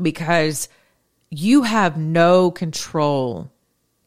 Because 0.00 0.68
you 1.28 1.62
have 1.62 1.96
no 1.98 2.50
control 2.50 3.50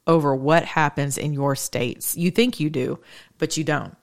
over 0.06 0.36
what 0.36 0.66
happens 0.66 1.18
in 1.18 1.34
your 1.34 1.56
states. 1.56 2.18
You 2.18 2.32
think 2.32 2.60
you 2.60 2.70
do, 2.70 3.00
but 3.38 3.58
you 3.58 3.64
don't. 3.64 3.96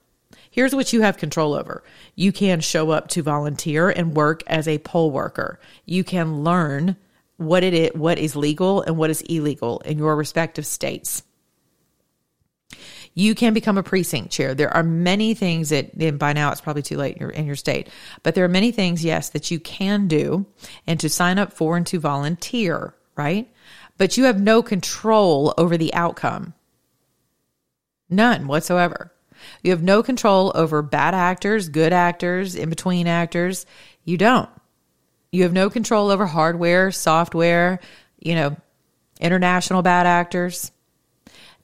Here's 0.49 0.75
what 0.75 0.91
you 0.91 1.01
have 1.01 1.17
control 1.17 1.53
over. 1.53 1.83
You 2.15 2.31
can 2.31 2.59
show 2.59 2.91
up 2.91 3.07
to 3.09 3.23
volunteer 3.23 3.89
and 3.89 4.15
work 4.15 4.43
as 4.47 4.67
a 4.67 4.79
poll 4.79 5.11
worker. 5.11 5.59
You 5.85 6.03
can 6.03 6.43
learn 6.43 6.97
what 7.37 7.63
it 7.63 7.73
is, 7.73 7.93
what 7.93 8.19
is 8.19 8.35
legal 8.35 8.81
and 8.81 8.97
what 8.97 9.09
is 9.09 9.21
illegal 9.21 9.79
in 9.79 9.97
your 9.97 10.15
respective 10.15 10.65
states. 10.65 11.23
You 13.13 13.35
can 13.35 13.53
become 13.53 13.77
a 13.77 13.83
precinct 13.83 14.31
chair. 14.31 14.53
There 14.53 14.73
are 14.73 14.83
many 14.83 15.33
things 15.33 15.69
that, 15.69 15.93
and 15.93 16.17
by 16.17 16.33
now 16.33 16.51
it's 16.51 16.61
probably 16.61 16.81
too 16.81 16.97
late 16.97 17.15
in 17.15 17.21
your, 17.21 17.29
in 17.29 17.45
your 17.45 17.55
state, 17.55 17.89
but 18.23 18.35
there 18.35 18.45
are 18.45 18.49
many 18.49 18.71
things, 18.71 19.03
yes, 19.03 19.29
that 19.29 19.51
you 19.51 19.59
can 19.59 20.07
do 20.07 20.45
and 20.87 20.99
to 20.99 21.09
sign 21.09 21.37
up 21.37 21.51
for 21.51 21.75
and 21.75 21.85
to 21.87 21.99
volunteer, 21.99 22.93
right? 23.17 23.50
But 23.97 24.17
you 24.17 24.25
have 24.25 24.41
no 24.41 24.61
control 24.61 25.53
over 25.57 25.77
the 25.77 25.93
outcome. 25.93 26.53
None 28.09 28.47
whatsoever. 28.47 29.13
You 29.63 29.71
have 29.71 29.83
no 29.83 30.03
control 30.03 30.51
over 30.53 30.81
bad 30.81 31.13
actors, 31.13 31.69
good 31.69 31.93
actors, 31.93 32.55
in 32.55 32.69
between 32.69 33.07
actors. 33.07 33.65
You 34.03 34.17
don't. 34.17 34.49
You 35.31 35.43
have 35.43 35.53
no 35.53 35.69
control 35.69 36.09
over 36.11 36.25
hardware, 36.25 36.91
software, 36.91 37.79
you 38.19 38.35
know, 38.35 38.57
international 39.19 39.81
bad 39.81 40.05
actors 40.05 40.71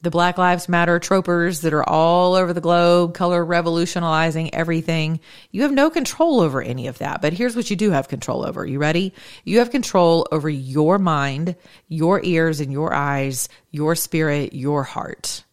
the 0.01 0.11
Black 0.11 0.37
Lives 0.37 0.69
Matter 0.69 0.99
tropers 0.99 1.61
that 1.61 1.73
are 1.73 1.87
all 1.87 2.35
over 2.35 2.53
the 2.53 2.61
globe, 2.61 3.13
color 3.13 3.43
revolutionizing 3.43 4.53
everything. 4.53 5.19
You 5.51 5.63
have 5.63 5.71
no 5.71 5.89
control 5.89 6.39
over 6.39 6.61
any 6.61 6.87
of 6.87 6.99
that. 6.99 7.21
But 7.21 7.33
here's 7.33 7.55
what 7.55 7.69
you 7.69 7.75
do 7.75 7.91
have 7.91 8.07
control 8.07 8.45
over. 8.45 8.65
You 8.65 8.79
ready? 8.79 9.13
You 9.43 9.59
have 9.59 9.71
control 9.71 10.27
over 10.31 10.49
your 10.49 10.99
mind, 10.99 11.55
your 11.87 12.23
ears 12.23 12.59
and 12.59 12.71
your 12.71 12.93
eyes, 12.93 13.49
your 13.71 13.95
spirit, 13.95 14.53
your 14.53 14.83
heart, 14.83 15.43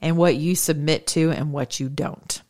and 0.00 0.16
what 0.16 0.36
you 0.36 0.54
submit 0.54 1.06
to 1.08 1.30
and 1.30 1.52
what 1.52 1.80
you 1.80 1.88
don't. 1.88 2.42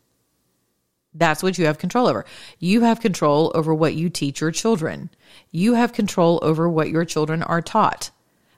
That's 1.15 1.43
what 1.43 1.57
you 1.57 1.65
have 1.65 1.79
control 1.79 2.09
over. 2.09 2.27
You 2.59 2.83
have 2.83 3.01
control 3.01 3.51
over 3.55 3.75
what 3.75 3.95
you 3.95 4.11
teach 4.11 4.43
your 4.43 4.51
children. 4.51 5.09
You 5.51 5.73
have 5.73 5.95
control 5.95 6.39
over 6.43 6.69
what 6.69 6.91
your 6.91 7.07
children 7.07 7.43
are 7.43 7.63
taught 7.63 8.11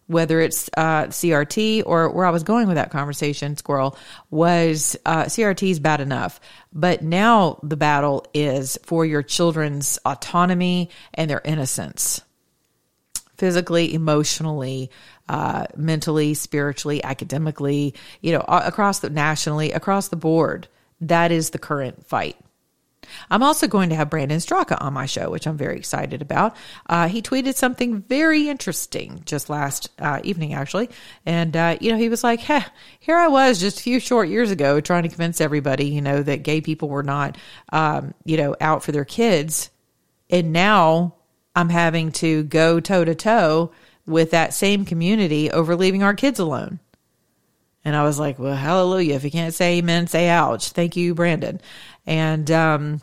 whether 0.08 0.40
it's 0.40 0.68
uh, 0.76 1.04
CRT 1.04 1.84
or 1.86 2.10
where 2.10 2.26
I 2.26 2.30
was 2.30 2.42
going 2.42 2.66
with 2.66 2.76
that 2.76 2.90
conversation, 2.90 3.56
Squirrel, 3.56 3.96
was 4.30 4.96
uh, 5.06 5.24
CRT 5.24 5.70
is 5.70 5.78
bad 5.78 6.00
enough. 6.00 6.40
But 6.72 7.02
now 7.02 7.60
the 7.62 7.76
battle 7.76 8.26
is 8.34 8.78
for 8.82 9.06
your 9.06 9.22
children's 9.22 9.98
autonomy 10.04 10.90
and 11.14 11.30
their 11.30 11.42
innocence 11.44 12.22
physically, 13.36 13.94
emotionally, 13.94 14.90
uh, 15.28 15.66
mentally, 15.76 16.34
spiritually, 16.34 17.04
academically, 17.04 17.94
you 18.20 18.32
know, 18.32 18.40
across 18.40 18.98
the 18.98 19.10
nationally, 19.10 19.72
across 19.72 20.08
the 20.08 20.16
board. 20.16 20.68
That 21.02 21.30
is 21.30 21.50
the 21.50 21.58
current 21.58 22.06
fight. 22.06 22.36
I'm 23.30 23.42
also 23.42 23.66
going 23.66 23.90
to 23.90 23.96
have 23.96 24.10
Brandon 24.10 24.38
Straka 24.38 24.76
on 24.80 24.92
my 24.92 25.06
show, 25.06 25.30
which 25.30 25.46
I'm 25.46 25.56
very 25.56 25.76
excited 25.76 26.22
about. 26.22 26.56
Uh, 26.88 27.08
he 27.08 27.22
tweeted 27.22 27.54
something 27.54 28.02
very 28.02 28.48
interesting 28.48 29.22
just 29.24 29.50
last 29.50 29.90
uh, 29.98 30.20
evening, 30.24 30.54
actually. 30.54 30.90
And, 31.26 31.56
uh, 31.56 31.76
you 31.80 31.90
know, 31.90 31.98
he 31.98 32.08
was 32.08 32.24
like, 32.24 32.40
hey, 32.40 32.64
here 33.00 33.16
I 33.16 33.28
was 33.28 33.60
just 33.60 33.80
a 33.80 33.82
few 33.82 34.00
short 34.00 34.28
years 34.28 34.50
ago 34.50 34.80
trying 34.80 35.04
to 35.04 35.08
convince 35.08 35.40
everybody, 35.40 35.86
you 35.86 36.00
know, 36.00 36.22
that 36.22 36.42
gay 36.42 36.60
people 36.60 36.88
were 36.88 37.02
not, 37.02 37.36
um, 37.72 38.14
you 38.24 38.36
know, 38.36 38.56
out 38.60 38.82
for 38.82 38.92
their 38.92 39.04
kids. 39.04 39.70
And 40.30 40.52
now 40.52 41.14
I'm 41.54 41.68
having 41.70 42.12
to 42.12 42.44
go 42.44 42.80
toe 42.80 43.04
to 43.04 43.14
toe 43.14 43.72
with 44.06 44.30
that 44.30 44.54
same 44.54 44.84
community 44.84 45.50
over 45.50 45.76
leaving 45.76 46.02
our 46.02 46.14
kids 46.14 46.38
alone. 46.38 46.80
And 47.88 47.96
I 47.96 48.02
was 48.02 48.18
like, 48.18 48.38
well, 48.38 48.54
hallelujah. 48.54 49.14
If 49.14 49.24
you 49.24 49.30
can't 49.30 49.54
say 49.54 49.78
amen, 49.78 50.08
say 50.08 50.28
ouch. 50.28 50.72
Thank 50.72 50.94
you, 50.94 51.14
Brandon. 51.14 51.58
And 52.04 52.50
um, 52.50 53.00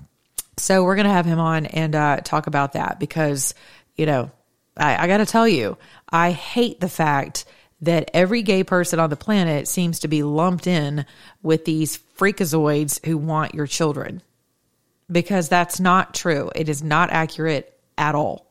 so 0.57 0.83
we're 0.83 0.93
going 0.93 1.07
to 1.07 1.11
have 1.11 1.25
him 1.25 1.39
on 1.39 1.65
and 1.65 1.95
uh, 1.95 2.17
talk 2.17 2.45
about 2.45 2.73
that 2.73 2.99
because, 2.99 3.55
you 3.95 4.05
know, 4.05 4.29
I, 4.77 5.05
I 5.05 5.07
got 5.07 5.17
to 5.17 5.25
tell 5.25 5.47
you, 5.47 5.79
I 6.07 6.29
hate 6.29 6.81
the 6.81 6.87
fact 6.87 7.45
that 7.81 8.11
every 8.13 8.43
gay 8.43 8.63
person 8.63 8.99
on 8.99 9.09
the 9.09 9.15
planet 9.15 9.67
seems 9.67 10.01
to 10.01 10.07
be 10.07 10.21
lumped 10.21 10.67
in 10.67 11.07
with 11.41 11.65
these 11.65 11.97
freakazoids 12.19 13.03
who 13.07 13.17
want 13.17 13.55
your 13.55 13.65
children 13.65 14.21
because 15.11 15.49
that's 15.49 15.79
not 15.79 16.13
true. 16.13 16.51
It 16.55 16.69
is 16.69 16.83
not 16.83 17.09
accurate 17.09 17.75
at 17.97 18.13
all. 18.13 18.44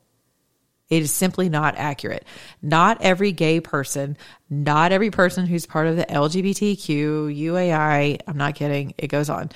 It 0.91 1.03
is 1.03 1.11
simply 1.11 1.49
not 1.49 1.77
accurate. 1.77 2.25
Not 2.61 3.01
every 3.01 3.33
gay 3.33 3.61
person, 3.61 4.17
not 4.51 4.93
every 4.93 5.11
person 5.11 5.47
who's 5.47 5.67
part 5.67 5.87
of 5.87 5.97
the 5.97 6.05
LGBTQ, 6.05 7.35
UAI, 7.35 8.21
I'm 8.27 8.37
not 8.37 8.55
kidding, 8.55 8.95
it 8.99 9.09
goes 9.09 9.31
on, 9.31 9.51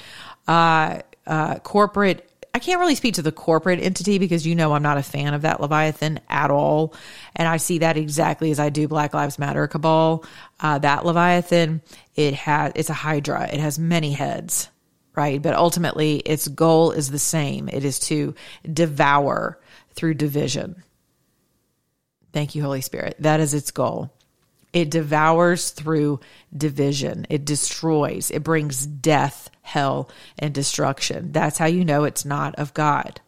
uh, 0.47 1.01
uh, 1.27 1.59
corporate. 1.59 2.25
I 2.55 2.61
can't 2.61 2.81
really 2.81 2.95
speak 2.95 3.15
to 3.15 3.23
the 3.23 3.31
corporate 3.31 3.81
entity 3.81 4.19
because 4.19 4.47
you 4.47 4.55
know 4.55 4.73
I'm 4.73 4.83
not 4.83 4.97
a 4.97 5.03
fan 5.03 5.35
of 5.35 5.43
that 5.43 5.61
Leviathan 5.61 6.21
at 6.31 6.51
all. 6.51 6.95
And 7.37 7.47
I 7.47 7.59
see 7.59 7.79
that 7.79 7.99
exactly 7.99 8.51
as 8.51 8.59
I 8.59 8.71
do 8.71 8.89
Black 8.89 9.13
Lives 9.13 9.39
Matter 9.39 9.67
cabal. 9.69 10.25
Uh, 10.59 10.79
that 10.79 11.05
Leviathan, 11.05 11.83
it 12.17 12.35
has, 12.35 12.73
it's 12.75 12.91
a 12.91 12.95
Hydra. 12.95 13.49
It 13.53 13.61
has 13.61 13.79
many 13.79 14.13
heads, 14.13 14.71
right? 15.15 15.41
But 15.41 15.55
ultimately 15.55 16.17
its 16.17 16.49
goal 16.49 16.93
is 16.93 17.11
the 17.11 17.19
same. 17.19 17.69
It 17.69 17.85
is 17.85 17.99
to 18.01 18.35
devour 18.73 19.61
through 19.93 20.15
division. 20.15 20.83
Thank 22.33 22.55
you, 22.55 22.63
Holy 22.63 22.81
Spirit. 22.81 23.17
That 23.19 23.41
is 23.41 23.55
its 23.55 23.71
goal. 23.71 24.11
It 24.73 24.91
devours 24.91 25.71
through 25.71 26.21
division. 26.55 27.27
It 27.31 27.45
destroys. 27.45 28.31
It 28.31 28.45
brings 28.45 28.87
death, 28.87 29.51
hell, 29.63 30.11
and 30.39 30.55
destruction. 30.55 31.33
That's 31.33 31.59
how 31.59 31.67
you 31.67 31.85
know 31.85 32.05
it's 32.05 32.25
not 32.25 32.55
of 32.57 32.75
God. 32.75 33.21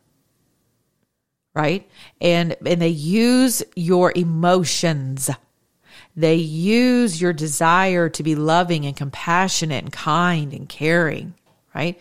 Right? 1.55 1.91
And 2.21 2.57
and 2.65 2.81
they 2.81 2.89
use 2.89 3.63
your 3.75 4.13
emotions. 4.15 5.31
They 6.15 6.37
use 6.37 7.21
your 7.21 7.33
desire 7.33 8.09
to 8.11 8.23
be 8.23 8.35
loving 8.35 8.85
and 8.85 8.97
compassionate 8.97 9.85
and 9.85 9.93
kind 9.93 10.53
and 10.53 10.69
caring, 10.69 11.35
right? 11.75 11.99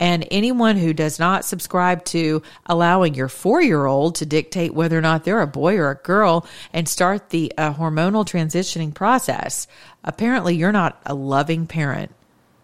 And 0.00 0.26
anyone 0.30 0.76
who 0.76 0.92
does 0.92 1.18
not 1.18 1.44
subscribe 1.44 2.04
to 2.06 2.42
allowing 2.66 3.14
your 3.14 3.28
four 3.28 3.60
year 3.60 3.84
old 3.86 4.14
to 4.16 4.26
dictate 4.26 4.74
whether 4.74 4.96
or 4.96 5.00
not 5.00 5.24
they're 5.24 5.40
a 5.40 5.46
boy 5.46 5.76
or 5.76 5.90
a 5.90 5.96
girl 5.96 6.46
and 6.72 6.88
start 6.88 7.30
the 7.30 7.52
uh, 7.58 7.74
hormonal 7.74 8.24
transitioning 8.24 8.94
process, 8.94 9.66
apparently 10.04 10.54
you're 10.54 10.72
not 10.72 11.00
a 11.04 11.14
loving 11.14 11.66
parent. 11.66 12.12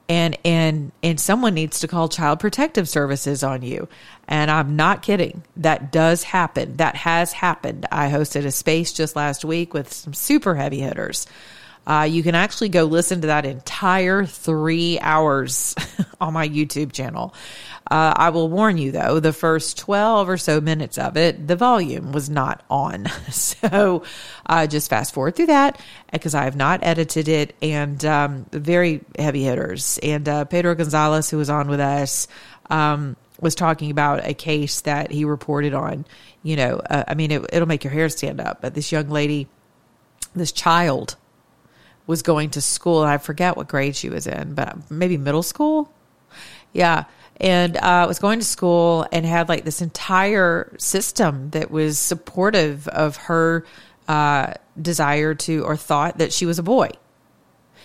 and 0.08 0.36
and 0.44 0.92
and 1.02 1.18
someone 1.18 1.54
needs 1.54 1.80
to 1.80 1.88
call 1.88 2.08
child 2.08 2.38
protective 2.38 2.88
services 2.88 3.42
on 3.42 3.62
you. 3.62 3.88
And 4.28 4.50
i'm 4.50 4.76
not 4.76 5.02
kidding. 5.02 5.42
That 5.56 5.90
does 5.92 6.22
happen. 6.22 6.76
That 6.76 6.94
has 6.96 7.32
happened. 7.32 7.86
I 7.90 8.10
hosted 8.10 8.44
a 8.44 8.50
space 8.50 8.92
just 8.92 9.16
last 9.16 9.44
week 9.44 9.72
with 9.72 9.92
some 9.92 10.12
super 10.14 10.54
heavy 10.54 10.80
hitters 10.80 11.26
uh, 11.86 12.06
you 12.10 12.22
can 12.22 12.34
actually 12.34 12.68
go 12.68 12.84
listen 12.84 13.20
to 13.20 13.26
that 13.28 13.44
entire 13.44 14.24
three 14.24 14.98
hours 15.00 15.74
on 16.20 16.32
my 16.32 16.48
youtube 16.48 16.92
channel 16.92 17.34
uh, 17.90 18.14
I 18.16 18.30
will 18.30 18.48
warn 18.48 18.78
you 18.78 18.92
though, 18.92 19.20
the 19.20 19.32
first 19.32 19.76
12 19.78 20.28
or 20.28 20.38
so 20.38 20.60
minutes 20.60 20.96
of 20.96 21.16
it, 21.18 21.46
the 21.46 21.56
volume 21.56 22.12
was 22.12 22.30
not 22.30 22.64
on. 22.70 23.06
So 23.30 24.04
uh, 24.46 24.66
just 24.66 24.90
fast 24.90 25.14
forward 25.14 25.36
through 25.36 25.46
that 25.46 25.80
because 26.12 26.34
I 26.34 26.44
have 26.44 26.56
not 26.56 26.80
edited 26.82 27.28
it 27.28 27.54
and 27.60 28.02
um, 28.04 28.46
very 28.52 29.02
heavy 29.18 29.42
hitters. 29.42 29.98
And 30.02 30.28
uh, 30.28 30.44
Pedro 30.44 30.74
Gonzalez, 30.74 31.30
who 31.30 31.38
was 31.38 31.50
on 31.50 31.68
with 31.68 31.80
us, 31.80 32.28
um, 32.70 33.16
was 33.40 33.54
talking 33.54 33.90
about 33.90 34.24
a 34.24 34.34
case 34.34 34.82
that 34.82 35.10
he 35.10 35.24
reported 35.24 35.74
on. 35.74 36.04
You 36.42 36.56
know, 36.56 36.76
uh, 36.78 37.04
I 37.08 37.14
mean, 37.14 37.30
it, 37.30 37.44
it'll 37.52 37.68
make 37.68 37.84
your 37.84 37.92
hair 37.92 38.08
stand 38.08 38.40
up. 38.40 38.60
But 38.60 38.74
this 38.74 38.92
young 38.92 39.08
lady, 39.08 39.48
this 40.34 40.52
child, 40.52 41.16
was 42.06 42.22
going 42.22 42.50
to 42.50 42.60
school. 42.60 43.02
I 43.02 43.18
forget 43.18 43.56
what 43.56 43.68
grade 43.68 43.96
she 43.96 44.08
was 44.08 44.26
in, 44.26 44.54
but 44.54 44.90
maybe 44.90 45.16
middle 45.16 45.42
school. 45.42 45.92
Yeah 46.72 47.04
and 47.38 47.76
uh, 47.76 48.04
was 48.06 48.18
going 48.18 48.38
to 48.38 48.44
school 48.44 49.06
and 49.10 49.26
had 49.26 49.48
like 49.48 49.64
this 49.64 49.82
entire 49.82 50.74
system 50.78 51.50
that 51.50 51.70
was 51.70 51.98
supportive 51.98 52.86
of 52.88 53.16
her 53.16 53.64
uh, 54.08 54.54
desire 54.80 55.34
to 55.34 55.64
or 55.64 55.76
thought 55.76 56.18
that 56.18 56.32
she 56.32 56.46
was 56.46 56.58
a 56.58 56.62
boy. 56.62 56.90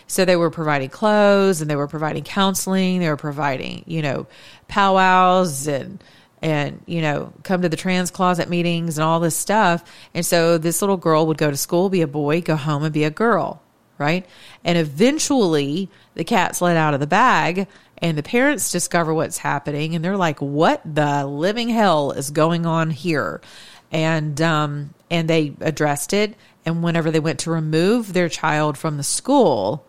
So 0.07 0.25
they 0.25 0.35
were 0.35 0.49
providing 0.49 0.89
clothes 0.89 1.61
and 1.61 1.69
they 1.69 1.75
were 1.75 1.87
providing 1.87 2.23
counseling. 2.23 2.99
They 2.99 3.09
were 3.09 3.17
providing, 3.17 3.83
you 3.85 4.01
know, 4.01 4.27
powwows 4.67 5.67
and 5.67 6.03
and 6.41 6.81
you 6.85 7.01
know 7.01 7.33
come 7.43 7.61
to 7.63 7.69
the 7.69 7.75
trans 7.75 8.11
closet 8.11 8.49
meetings 8.49 8.97
and 8.97 9.05
all 9.05 9.19
this 9.19 9.35
stuff. 9.35 9.83
And 10.13 10.25
so 10.25 10.57
this 10.57 10.81
little 10.81 10.97
girl 10.97 11.27
would 11.27 11.37
go 11.37 11.51
to 11.51 11.57
school, 11.57 11.89
be 11.89 12.01
a 12.01 12.07
boy, 12.07 12.41
go 12.41 12.55
home 12.55 12.83
and 12.83 12.93
be 12.93 13.03
a 13.03 13.11
girl, 13.11 13.61
right? 13.99 14.25
And 14.63 14.77
eventually 14.77 15.89
the 16.15 16.23
cat's 16.23 16.61
let 16.61 16.77
out 16.77 16.93
of 16.95 16.99
the 16.99 17.07
bag 17.07 17.67
and 18.01 18.17
the 18.17 18.23
parents 18.23 18.71
discover 18.71 19.13
what's 19.13 19.37
happening 19.37 19.93
and 19.93 20.03
they're 20.03 20.17
like 20.17 20.39
what 20.39 20.81
the 20.83 21.25
living 21.25 21.69
hell 21.69 22.11
is 22.11 22.31
going 22.31 22.65
on 22.65 22.89
here 22.89 23.41
and 23.91 24.41
um 24.41 24.93
and 25.11 25.29
they 25.29 25.53
addressed 25.61 26.13
it 26.13 26.35
and 26.65 26.83
whenever 26.83 27.11
they 27.11 27.19
went 27.19 27.39
to 27.39 27.51
remove 27.51 28.13
their 28.13 28.29
child 28.29 28.77
from 28.77 28.97
the 28.97 29.03
school 29.03 29.85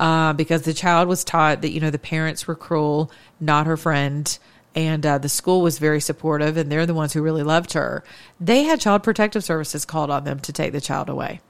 uh, 0.00 0.32
because 0.32 0.62
the 0.62 0.74
child 0.74 1.08
was 1.08 1.24
taught 1.24 1.62
that 1.62 1.70
you 1.70 1.80
know 1.80 1.90
the 1.90 1.98
parents 1.98 2.46
were 2.46 2.54
cruel 2.54 3.10
not 3.40 3.66
her 3.66 3.76
friend 3.76 4.38
and 4.74 5.04
uh, 5.04 5.18
the 5.18 5.28
school 5.28 5.60
was 5.60 5.78
very 5.78 6.00
supportive 6.00 6.56
and 6.56 6.70
they're 6.70 6.86
the 6.86 6.94
ones 6.94 7.12
who 7.12 7.22
really 7.22 7.42
loved 7.42 7.72
her 7.72 8.04
they 8.40 8.62
had 8.62 8.80
child 8.80 9.02
protective 9.02 9.42
services 9.42 9.84
called 9.84 10.10
on 10.10 10.24
them 10.24 10.38
to 10.38 10.52
take 10.52 10.72
the 10.72 10.80
child 10.80 11.08
away 11.08 11.40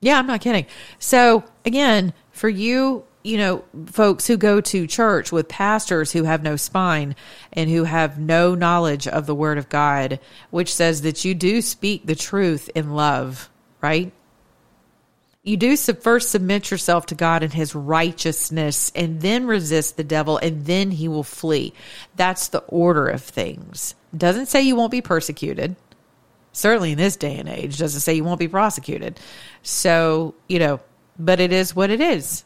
yeah 0.00 0.18
i'm 0.18 0.26
not 0.26 0.40
kidding 0.40 0.66
so 0.98 1.44
again 1.64 2.12
for 2.32 2.48
you 2.48 3.04
you 3.26 3.38
know, 3.38 3.64
folks 3.86 4.28
who 4.28 4.36
go 4.36 4.60
to 4.60 4.86
church 4.86 5.32
with 5.32 5.48
pastors 5.48 6.12
who 6.12 6.22
have 6.22 6.44
no 6.44 6.54
spine 6.54 7.16
and 7.52 7.68
who 7.68 7.82
have 7.82 8.20
no 8.20 8.54
knowledge 8.54 9.08
of 9.08 9.26
the 9.26 9.34
Word 9.34 9.58
of 9.58 9.68
God, 9.68 10.20
which 10.50 10.72
says 10.72 11.02
that 11.02 11.24
you 11.24 11.34
do 11.34 11.60
speak 11.60 12.06
the 12.06 12.14
truth 12.14 12.70
in 12.76 12.94
love, 12.94 13.50
right? 13.80 14.12
You 15.42 15.56
do 15.56 15.76
first 15.76 16.30
submit 16.30 16.70
yourself 16.70 17.06
to 17.06 17.16
God 17.16 17.42
and 17.42 17.52
His 17.52 17.74
righteousness, 17.74 18.92
and 18.94 19.20
then 19.20 19.48
resist 19.48 19.96
the 19.96 20.04
devil, 20.04 20.38
and 20.38 20.64
then 20.64 20.92
he 20.92 21.08
will 21.08 21.24
flee. 21.24 21.72
That's 22.14 22.48
the 22.48 22.60
order 22.68 23.08
of 23.08 23.22
things. 23.22 23.96
Doesn't 24.16 24.46
say 24.46 24.62
you 24.62 24.76
won't 24.76 24.92
be 24.92 25.02
persecuted. 25.02 25.74
Certainly 26.56 26.92
in 26.92 26.98
this 26.98 27.16
day 27.16 27.36
and 27.36 27.50
age, 27.50 27.76
doesn't 27.76 28.00
say 28.00 28.14
you 28.14 28.24
won't 28.24 28.38
be 28.40 28.48
prosecuted. 28.48 29.20
So, 29.62 30.34
you 30.48 30.58
know, 30.58 30.80
but 31.18 31.38
it 31.38 31.52
is 31.52 31.76
what 31.76 31.90
it 31.90 32.00
is. 32.00 32.44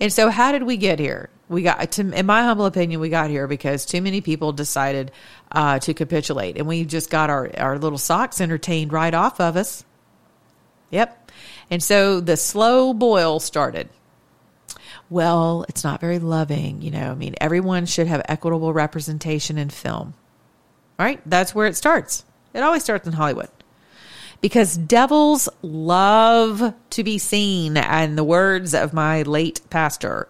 And 0.00 0.12
so, 0.12 0.30
how 0.30 0.50
did 0.50 0.64
we 0.64 0.76
get 0.76 0.98
here? 0.98 1.30
We 1.48 1.62
got, 1.62 1.92
to, 1.92 2.10
in 2.12 2.26
my 2.26 2.42
humble 2.42 2.66
opinion, 2.66 2.98
we 2.98 3.08
got 3.08 3.30
here 3.30 3.46
because 3.46 3.86
too 3.86 4.02
many 4.02 4.20
people 4.20 4.50
decided 4.50 5.12
uh, 5.52 5.78
to 5.78 5.94
capitulate, 5.94 6.58
and 6.58 6.66
we 6.66 6.84
just 6.84 7.08
got 7.08 7.30
our 7.30 7.48
our 7.56 7.78
little 7.78 7.98
socks 7.98 8.40
entertained 8.40 8.92
right 8.92 9.14
off 9.14 9.40
of 9.40 9.56
us. 9.56 9.84
Yep. 10.90 11.30
And 11.70 11.80
so 11.80 12.18
the 12.18 12.36
slow 12.36 12.92
boil 12.94 13.38
started. 13.38 13.90
Well, 15.08 15.66
it's 15.68 15.84
not 15.84 16.00
very 16.00 16.18
loving, 16.18 16.82
you 16.82 16.90
know. 16.90 17.12
I 17.12 17.14
mean, 17.14 17.36
everyone 17.40 17.86
should 17.86 18.08
have 18.08 18.22
equitable 18.28 18.72
representation 18.72 19.56
in 19.56 19.70
film. 19.70 20.14
Right? 20.98 21.20
That's 21.24 21.54
where 21.54 21.68
it 21.68 21.76
starts. 21.76 22.24
It 22.54 22.62
always 22.62 22.82
starts 22.82 23.06
in 23.06 23.14
Hollywood 23.14 23.48
because 24.42 24.76
devils 24.76 25.48
love 25.62 26.74
to 26.90 27.04
be 27.04 27.16
seen. 27.16 27.78
And 27.78 28.18
the 28.18 28.24
words 28.24 28.74
of 28.74 28.92
my 28.92 29.22
late 29.22 29.62
pastor, 29.70 30.28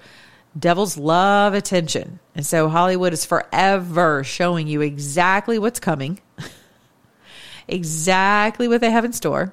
devils 0.57 0.97
love 0.97 1.55
attention. 1.55 2.21
And 2.37 2.47
so 2.47 2.69
Hollywood 2.69 3.13
is 3.13 3.25
forever 3.25 4.23
showing 4.23 4.69
you 4.69 4.83
exactly 4.83 5.59
what's 5.59 5.81
coming, 5.81 6.21
exactly 7.69 8.69
what 8.69 8.81
they 8.81 8.91
have 8.91 9.05
in 9.05 9.13
store, 9.13 9.53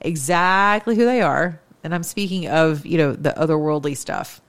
exactly 0.00 0.94
who 0.94 1.04
they 1.04 1.22
are. 1.22 1.60
And 1.82 1.94
I'm 1.94 2.02
speaking 2.02 2.46
of, 2.48 2.86
you 2.86 2.98
know, 2.98 3.12
the 3.12 3.30
otherworldly 3.30 3.96
stuff. 3.96 4.40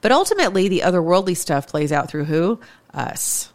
But 0.00 0.10
ultimately, 0.10 0.68
the 0.68 0.80
otherworldly 0.80 1.36
stuff 1.36 1.68
plays 1.68 1.92
out 1.92 2.10
through 2.10 2.24
who? 2.24 2.58
Us. 2.92 3.51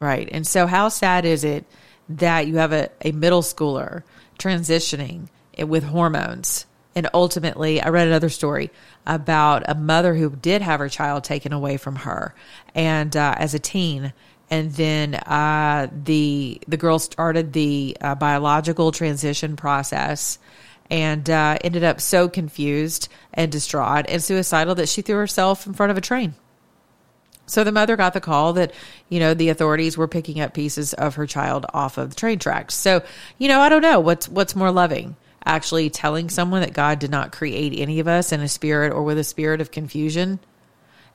Right. 0.00 0.28
And 0.30 0.46
so, 0.46 0.66
how 0.66 0.88
sad 0.88 1.24
is 1.24 1.44
it 1.44 1.64
that 2.08 2.46
you 2.46 2.56
have 2.56 2.72
a, 2.72 2.90
a 3.02 3.12
middle 3.12 3.42
schooler 3.42 4.02
transitioning 4.38 5.28
with 5.58 5.84
hormones. 5.84 6.66
And 6.94 7.08
ultimately, 7.14 7.80
I 7.80 7.90
read 7.90 8.08
another 8.08 8.28
story 8.28 8.70
about 9.06 9.64
a 9.68 9.74
mother 9.74 10.14
who 10.14 10.30
did 10.30 10.62
have 10.62 10.80
her 10.80 10.88
child 10.88 11.24
taken 11.24 11.52
away 11.52 11.76
from 11.76 11.96
her, 11.96 12.34
and 12.74 13.16
uh, 13.16 13.34
as 13.36 13.54
a 13.54 13.58
teen, 13.58 14.12
and 14.50 14.72
then 14.72 15.14
uh, 15.14 15.88
the 15.92 16.60
the 16.66 16.76
girl 16.76 16.98
started 16.98 17.52
the 17.52 17.96
uh, 18.00 18.14
biological 18.16 18.90
transition 18.90 19.54
process, 19.54 20.38
and 20.90 21.28
uh, 21.30 21.58
ended 21.62 21.84
up 21.84 22.00
so 22.00 22.28
confused 22.28 23.08
and 23.32 23.52
distraught 23.52 24.06
and 24.08 24.22
suicidal 24.22 24.74
that 24.74 24.88
she 24.88 25.02
threw 25.02 25.16
herself 25.16 25.66
in 25.66 25.74
front 25.74 25.92
of 25.92 25.98
a 25.98 26.02
train. 26.02 26.34
So 27.48 27.64
the 27.64 27.72
mother 27.72 27.96
got 27.96 28.14
the 28.14 28.20
call 28.20 28.52
that, 28.54 28.72
you 29.08 29.18
know, 29.20 29.34
the 29.34 29.48
authorities 29.48 29.96
were 29.96 30.08
picking 30.08 30.40
up 30.40 30.54
pieces 30.54 30.94
of 30.94 31.16
her 31.16 31.26
child 31.26 31.66
off 31.74 31.98
of 31.98 32.10
the 32.10 32.16
train 32.16 32.38
tracks. 32.38 32.74
So, 32.74 33.02
you 33.38 33.48
know, 33.48 33.60
I 33.60 33.68
don't 33.68 33.82
know 33.82 34.00
what's 34.00 34.28
what's 34.28 34.54
more 34.54 34.70
loving. 34.70 35.16
Actually 35.44 35.88
telling 35.88 36.28
someone 36.28 36.60
that 36.60 36.74
God 36.74 36.98
did 36.98 37.10
not 37.10 37.32
create 37.32 37.78
any 37.78 38.00
of 38.00 38.08
us 38.08 38.32
in 38.32 38.40
a 38.40 38.48
spirit 38.48 38.92
or 38.92 39.02
with 39.02 39.18
a 39.18 39.24
spirit 39.24 39.60
of 39.60 39.70
confusion. 39.70 40.40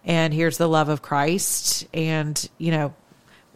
And 0.05 0.33
here's 0.33 0.57
the 0.57 0.67
love 0.67 0.89
of 0.89 1.01
Christ 1.01 1.87
and, 1.93 2.49
you 2.57 2.71
know, 2.71 2.93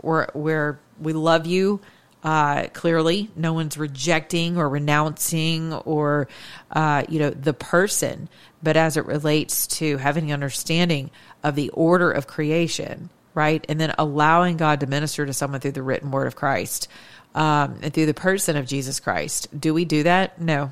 we're 0.02 0.28
we're 0.34 0.80
we 1.00 1.14
love 1.14 1.46
you 1.46 1.82
uh, 2.24 2.68
clearly 2.74 3.30
no 3.36 3.54
one's 3.54 3.78
rejecting 3.78 4.58
or 4.58 4.68
renouncing 4.68 5.74
or 5.74 6.28
uh, 6.72 7.04
you 7.08 7.20
know 7.20 7.30
the 7.30 7.54
person 7.54 8.28
but 8.62 8.76
as 8.76 8.98
it 8.98 9.06
relates 9.06 9.68
to 9.68 9.98
having 9.98 10.26
an 10.26 10.34
understanding 10.34 11.12
of 11.48 11.56
the 11.56 11.70
order 11.70 12.12
of 12.12 12.28
creation, 12.28 13.10
right? 13.34 13.66
And 13.70 13.80
then 13.80 13.94
allowing 13.98 14.58
God 14.58 14.82
to 14.82 14.88
minister 14.88 15.26
to 15.26 15.34
someone 15.34 15.62
through 15.62 15.72
the 15.72 15.84
written 15.84 16.12
word 16.12 16.28
of 16.28 16.36
Christ 16.36 16.88
um, 17.36 17.80
and 17.82 17.94
through 17.94 18.08
the 18.08 18.14
person 18.14 18.58
of 18.58 18.66
Jesus 18.66 19.00
Christ. 19.00 19.48
Do 19.58 19.74
we 19.74 19.86
do 19.86 20.04
that? 20.04 20.42
No. 20.42 20.72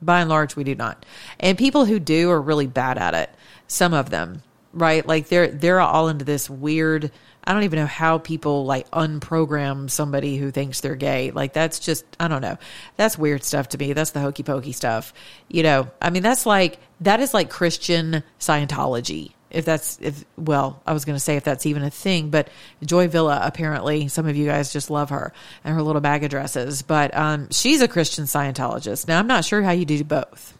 By 0.00 0.20
and 0.20 0.30
large, 0.30 0.56
we 0.56 0.64
do 0.64 0.74
not. 0.74 1.04
And 1.40 1.58
people 1.58 1.84
who 1.84 1.98
do 1.98 2.30
are 2.30 2.40
really 2.40 2.66
bad 2.66 2.98
at 2.98 3.14
it. 3.14 3.30
Some 3.66 3.94
of 3.94 4.10
them, 4.10 4.42
right? 4.72 5.06
Like 5.06 5.28
they're 5.28 5.48
they're 5.48 5.80
all 5.80 6.08
into 6.08 6.24
this 6.24 6.48
weird. 6.48 7.10
I 7.42 7.52
don't 7.52 7.62
even 7.64 7.78
know 7.78 7.86
how 7.86 8.18
people 8.18 8.64
like 8.64 8.90
unprogram 8.90 9.90
somebody 9.90 10.36
who 10.36 10.50
thinks 10.50 10.80
they're 10.80 10.96
gay. 10.96 11.30
Like 11.30 11.52
that's 11.52 11.78
just 11.78 12.04
I 12.20 12.28
don't 12.28 12.42
know. 12.42 12.58
That's 12.96 13.18
weird 13.18 13.42
stuff 13.42 13.70
to 13.70 13.78
me. 13.78 13.92
That's 13.92 14.10
the 14.10 14.20
hokey 14.20 14.42
pokey 14.42 14.72
stuff. 14.72 15.14
You 15.48 15.62
know, 15.62 15.90
I 16.00 16.10
mean 16.10 16.22
that's 16.22 16.46
like 16.46 16.78
that 17.00 17.20
is 17.20 17.32
like 17.34 17.50
Christian 17.50 18.22
Scientology 18.38 19.32
if 19.56 19.64
that's 19.64 19.98
if 20.02 20.24
well 20.36 20.82
i 20.86 20.92
was 20.92 21.04
going 21.06 21.16
to 21.16 21.20
say 21.20 21.36
if 21.36 21.44
that's 21.44 21.64
even 21.64 21.82
a 21.82 21.90
thing 21.90 22.28
but 22.28 22.48
joy 22.84 23.08
villa 23.08 23.40
apparently 23.42 24.06
some 24.06 24.26
of 24.26 24.36
you 24.36 24.44
guys 24.44 24.72
just 24.72 24.90
love 24.90 25.08
her 25.10 25.32
and 25.64 25.74
her 25.74 25.82
little 25.82 26.02
bag 26.02 26.22
of 26.22 26.30
dresses 26.30 26.82
but 26.82 27.16
um, 27.16 27.48
she's 27.50 27.80
a 27.80 27.88
christian 27.88 28.24
scientologist. 28.24 29.08
Now 29.08 29.18
i'm 29.18 29.26
not 29.26 29.44
sure 29.44 29.62
how 29.62 29.70
you 29.72 29.86
do 29.86 30.04
both 30.04 30.56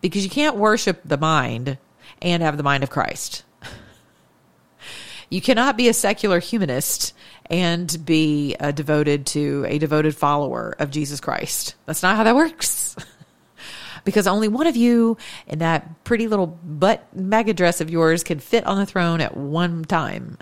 because 0.00 0.24
you 0.24 0.30
can't 0.30 0.56
worship 0.56 1.02
the 1.04 1.18
mind 1.18 1.76
and 2.22 2.42
have 2.42 2.56
the 2.56 2.62
mind 2.62 2.82
of 2.82 2.90
christ. 2.90 3.44
You 5.30 5.42
cannot 5.42 5.76
be 5.76 5.88
a 5.88 5.92
secular 5.92 6.38
humanist 6.38 7.12
and 7.50 8.04
be 8.06 8.56
uh, 8.58 8.70
devoted 8.70 9.26
to 9.26 9.66
a 9.68 9.78
devoted 9.78 10.16
follower 10.16 10.74
of 10.78 10.90
jesus 10.90 11.20
christ. 11.20 11.74
That's 11.84 12.02
not 12.02 12.16
how 12.16 12.24
that 12.24 12.34
works 12.34 12.96
because 14.04 14.26
only 14.26 14.48
one 14.48 14.66
of 14.66 14.76
you 14.76 15.16
in 15.46 15.60
that 15.60 16.04
pretty 16.04 16.28
little 16.28 16.46
butt 16.46 17.06
MAGA 17.14 17.54
dress 17.54 17.80
of 17.80 17.90
yours 17.90 18.24
can 18.24 18.38
fit 18.38 18.66
on 18.66 18.78
the 18.78 18.86
throne 18.86 19.20
at 19.20 19.36
one 19.36 19.84
time. 19.84 20.38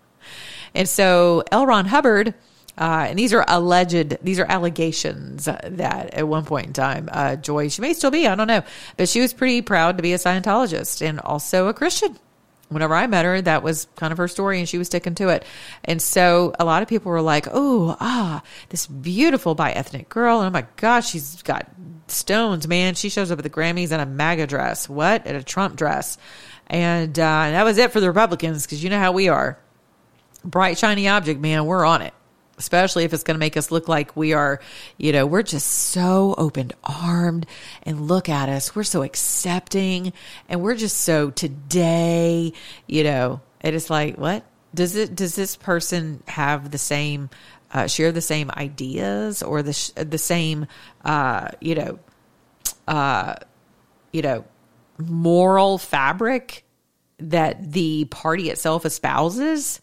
and 0.74 0.88
so 0.88 1.42
L. 1.50 1.66
Ron 1.66 1.86
Hubbard, 1.86 2.34
uh, 2.76 3.06
and 3.08 3.18
these 3.18 3.32
are 3.32 3.44
alleged, 3.48 4.18
these 4.22 4.38
are 4.38 4.46
allegations 4.46 5.46
that 5.46 6.14
at 6.14 6.28
one 6.28 6.44
point 6.44 6.66
in 6.66 6.72
time, 6.72 7.08
uh, 7.12 7.36
Joy, 7.36 7.68
she 7.68 7.82
may 7.82 7.92
still 7.92 8.10
be, 8.10 8.26
I 8.26 8.34
don't 8.34 8.46
know, 8.46 8.62
but 8.96 9.08
she 9.08 9.20
was 9.20 9.32
pretty 9.32 9.62
proud 9.62 9.96
to 9.96 10.02
be 10.02 10.12
a 10.12 10.18
Scientologist 10.18 11.06
and 11.06 11.20
also 11.20 11.68
a 11.68 11.74
Christian 11.74 12.18
whenever 12.68 12.94
I 12.94 13.06
met 13.06 13.24
her, 13.24 13.40
that 13.42 13.62
was 13.62 13.86
kind 13.96 14.12
of 14.12 14.18
her 14.18 14.28
story 14.28 14.58
and 14.58 14.68
she 14.68 14.78
was 14.78 14.86
sticking 14.88 15.14
to 15.16 15.28
it. 15.28 15.44
And 15.84 16.00
so 16.00 16.54
a 16.58 16.64
lot 16.64 16.82
of 16.82 16.88
people 16.88 17.10
were 17.10 17.22
like, 17.22 17.46
oh, 17.50 17.96
ah, 18.00 18.42
this 18.68 18.86
beautiful 18.86 19.54
bi 19.54 19.72
ethnic 19.72 20.08
girl. 20.08 20.40
Oh 20.40 20.50
my 20.50 20.66
gosh, 20.76 21.10
she's 21.10 21.42
got 21.42 21.66
stones, 22.10 22.66
man. 22.68 22.94
She 22.94 23.08
shows 23.08 23.30
up 23.30 23.38
at 23.38 23.42
the 23.42 23.50
Grammys 23.50 23.92
in 23.92 24.00
a 24.00 24.06
MAGA 24.06 24.46
dress. 24.46 24.88
What? 24.88 25.26
In 25.26 25.36
a 25.36 25.42
Trump 25.42 25.76
dress. 25.76 26.18
And, 26.66 27.18
uh, 27.18 27.22
that 27.22 27.64
was 27.64 27.78
it 27.78 27.92
for 27.92 28.00
the 28.00 28.08
Republicans 28.08 28.64
because 28.64 28.82
you 28.82 28.90
know 28.90 28.98
how 28.98 29.12
we 29.12 29.28
are. 29.28 29.58
Bright, 30.44 30.78
shiny 30.78 31.08
object, 31.08 31.40
man. 31.40 31.66
We're 31.66 31.84
on 31.84 32.02
it 32.02 32.14
especially 32.58 33.04
if 33.04 33.14
it's 33.14 33.22
going 33.22 33.36
to 33.36 33.38
make 33.38 33.56
us 33.56 33.70
look 33.70 33.88
like 33.88 34.16
we 34.16 34.32
are, 34.32 34.60
you 34.98 35.12
know, 35.12 35.24
we're 35.24 35.42
just 35.42 35.66
so 35.66 36.34
open 36.36 36.72
armed 36.84 37.46
and 37.84 38.08
look 38.08 38.28
at 38.28 38.48
us. 38.48 38.74
We're 38.74 38.82
so 38.82 39.02
accepting 39.02 40.12
and 40.48 40.60
we're 40.60 40.74
just 40.74 40.98
so 40.98 41.30
today, 41.30 42.52
you 42.86 43.04
know, 43.04 43.40
it 43.62 43.74
is 43.74 43.88
like, 43.88 44.18
what 44.18 44.44
does 44.74 44.96
it, 44.96 45.14
does 45.14 45.34
this 45.34 45.56
person 45.56 46.22
have 46.26 46.70
the 46.70 46.78
same, 46.78 47.30
uh, 47.72 47.86
share 47.86 48.12
the 48.12 48.20
same 48.20 48.50
ideas 48.50 49.42
or 49.42 49.62
the, 49.62 49.72
sh- 49.72 49.90
the 49.96 50.18
same, 50.18 50.66
uh, 51.04 51.48
you 51.60 51.74
know, 51.74 51.98
uh, 52.86 53.34
you 54.12 54.22
know, 54.22 54.44
moral 54.98 55.78
fabric 55.78 56.64
that 57.18 57.72
the 57.72 58.04
party 58.06 58.50
itself 58.50 58.84
espouses? 58.84 59.80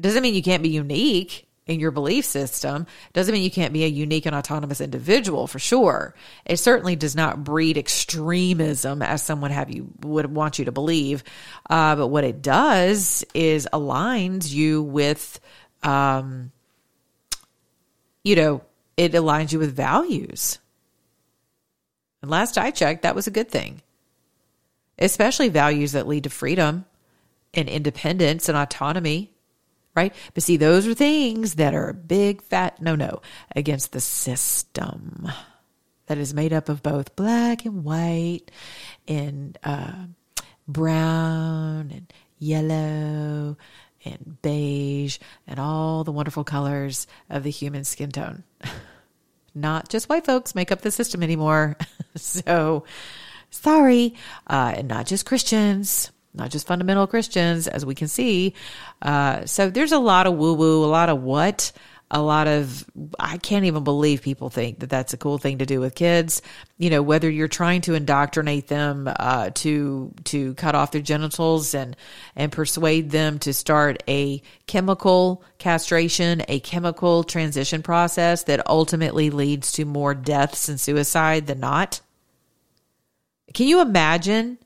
Doesn't 0.00 0.22
mean 0.22 0.34
you 0.34 0.42
can't 0.42 0.62
be 0.62 0.70
unique 0.70 1.46
in 1.66 1.80
your 1.80 1.90
belief 1.90 2.24
system. 2.24 2.86
Doesn't 3.12 3.32
mean 3.32 3.42
you 3.42 3.50
can't 3.50 3.72
be 3.72 3.84
a 3.84 3.88
unique 3.88 4.26
and 4.26 4.34
autonomous 4.34 4.80
individual 4.80 5.46
for 5.46 5.58
sure. 5.58 6.14
It 6.44 6.58
certainly 6.58 6.96
does 6.96 7.16
not 7.16 7.42
breed 7.42 7.78
extremism 7.78 9.02
as 9.02 9.22
someone 9.22 9.50
have 9.50 9.70
you 9.70 9.90
would 10.02 10.26
want 10.26 10.58
you 10.58 10.66
to 10.66 10.72
believe. 10.72 11.24
Uh, 11.68 11.96
but 11.96 12.08
what 12.08 12.24
it 12.24 12.42
does 12.42 13.24
is 13.34 13.68
aligns 13.72 14.52
you 14.52 14.82
with, 14.82 15.40
um, 15.82 16.52
you 18.24 18.34
know, 18.34 18.62
it 18.96 19.12
aligns 19.12 19.52
you 19.52 19.58
with 19.58 19.76
values. 19.76 20.58
And 22.22 22.30
last 22.30 22.58
I 22.58 22.70
checked, 22.70 23.02
that 23.02 23.14
was 23.14 23.26
a 23.26 23.30
good 23.32 23.50
thing, 23.50 23.82
especially 24.98 25.50
values 25.50 25.92
that 25.92 26.08
lead 26.08 26.24
to 26.24 26.30
freedom 26.30 26.86
and 27.52 27.68
independence 27.68 28.48
and 28.48 28.58
autonomy 28.58 29.30
right? 29.94 30.12
But 30.34 30.42
see, 30.42 30.56
those 30.56 30.86
are 30.86 30.94
things 30.94 31.54
that 31.54 31.74
are 31.74 31.88
a 31.88 31.94
big 31.94 32.42
fat 32.42 32.82
no 32.82 32.94
no 32.94 33.22
against 33.54 33.92
the 33.92 34.00
system 34.00 35.28
that 36.06 36.18
is 36.18 36.34
made 36.34 36.52
up 36.52 36.68
of 36.68 36.82
both 36.82 37.16
black 37.16 37.64
and 37.64 37.84
white 37.84 38.50
and 39.08 39.56
uh, 39.62 40.06
brown 40.66 41.90
and 41.90 42.12
yellow 42.38 43.56
and 44.04 44.36
beige 44.42 45.18
and 45.46 45.58
all 45.58 46.04
the 46.04 46.12
wonderful 46.12 46.44
colors 46.44 47.06
of 47.30 47.42
the 47.42 47.50
human 47.50 47.84
skin 47.84 48.10
tone. 48.10 48.44
Not 49.54 49.88
just 49.88 50.08
white 50.08 50.26
folks 50.26 50.54
make 50.54 50.72
up 50.72 50.80
the 50.80 50.90
system 50.90 51.22
anymore. 51.22 51.76
so 52.16 52.84
sorry. 53.50 54.14
Uh, 54.48 54.74
and 54.76 54.88
not 54.88 55.06
just 55.06 55.26
Christians 55.26 56.10
not 56.34 56.50
just 56.50 56.66
fundamental 56.66 57.06
Christians, 57.06 57.68
as 57.68 57.86
we 57.86 57.94
can 57.94 58.08
see. 58.08 58.54
Uh, 59.00 59.46
so 59.46 59.70
there's 59.70 59.92
a 59.92 59.98
lot 59.98 60.26
of 60.26 60.34
woo 60.34 60.54
woo, 60.54 60.84
a 60.84 60.86
lot 60.86 61.08
of 61.08 61.22
what, 61.22 61.70
a 62.10 62.20
lot 62.20 62.46
of, 62.46 62.84
I 63.18 63.38
can't 63.38 63.64
even 63.64 63.82
believe 63.82 64.22
people 64.22 64.50
think 64.50 64.80
that 64.80 64.90
that's 64.90 65.14
a 65.14 65.16
cool 65.16 65.38
thing 65.38 65.58
to 65.58 65.66
do 65.66 65.80
with 65.80 65.94
kids. 65.94 66.42
You 66.78 66.90
know, 66.90 67.02
whether 67.02 67.30
you're 67.30 67.48
trying 67.48 67.80
to 67.82 67.94
indoctrinate 67.94 68.68
them, 68.68 69.08
uh, 69.08 69.50
to, 69.54 70.12
to 70.24 70.54
cut 70.54 70.74
off 70.74 70.92
their 70.92 71.00
genitals 71.00 71.74
and, 71.74 71.96
and 72.36 72.52
persuade 72.52 73.10
them 73.10 73.38
to 73.40 73.52
start 73.52 74.02
a 74.06 74.42
chemical 74.66 75.42
castration, 75.58 76.42
a 76.48 76.60
chemical 76.60 77.24
transition 77.24 77.82
process 77.82 78.44
that 78.44 78.68
ultimately 78.68 79.30
leads 79.30 79.72
to 79.72 79.84
more 79.84 80.14
deaths 80.14 80.68
and 80.68 80.80
suicide 80.80 81.46
than 81.46 81.60
not. 81.60 82.00
Can 83.54 83.66
you 83.66 83.80
imagine 83.80 84.58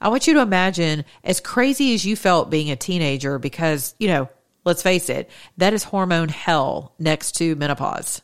I 0.00 0.08
want 0.08 0.26
you 0.26 0.34
to 0.34 0.40
imagine 0.40 1.04
as 1.22 1.40
crazy 1.40 1.94
as 1.94 2.04
you 2.04 2.14
felt 2.16 2.50
being 2.50 2.70
a 2.70 2.76
teenager 2.76 3.38
because, 3.38 3.94
you 3.98 4.08
know, 4.08 4.28
let's 4.64 4.82
face 4.82 5.08
it, 5.08 5.30
that 5.56 5.72
is 5.72 5.84
hormone 5.84 6.28
hell 6.28 6.94
next 6.98 7.32
to 7.32 7.54
menopause, 7.56 8.22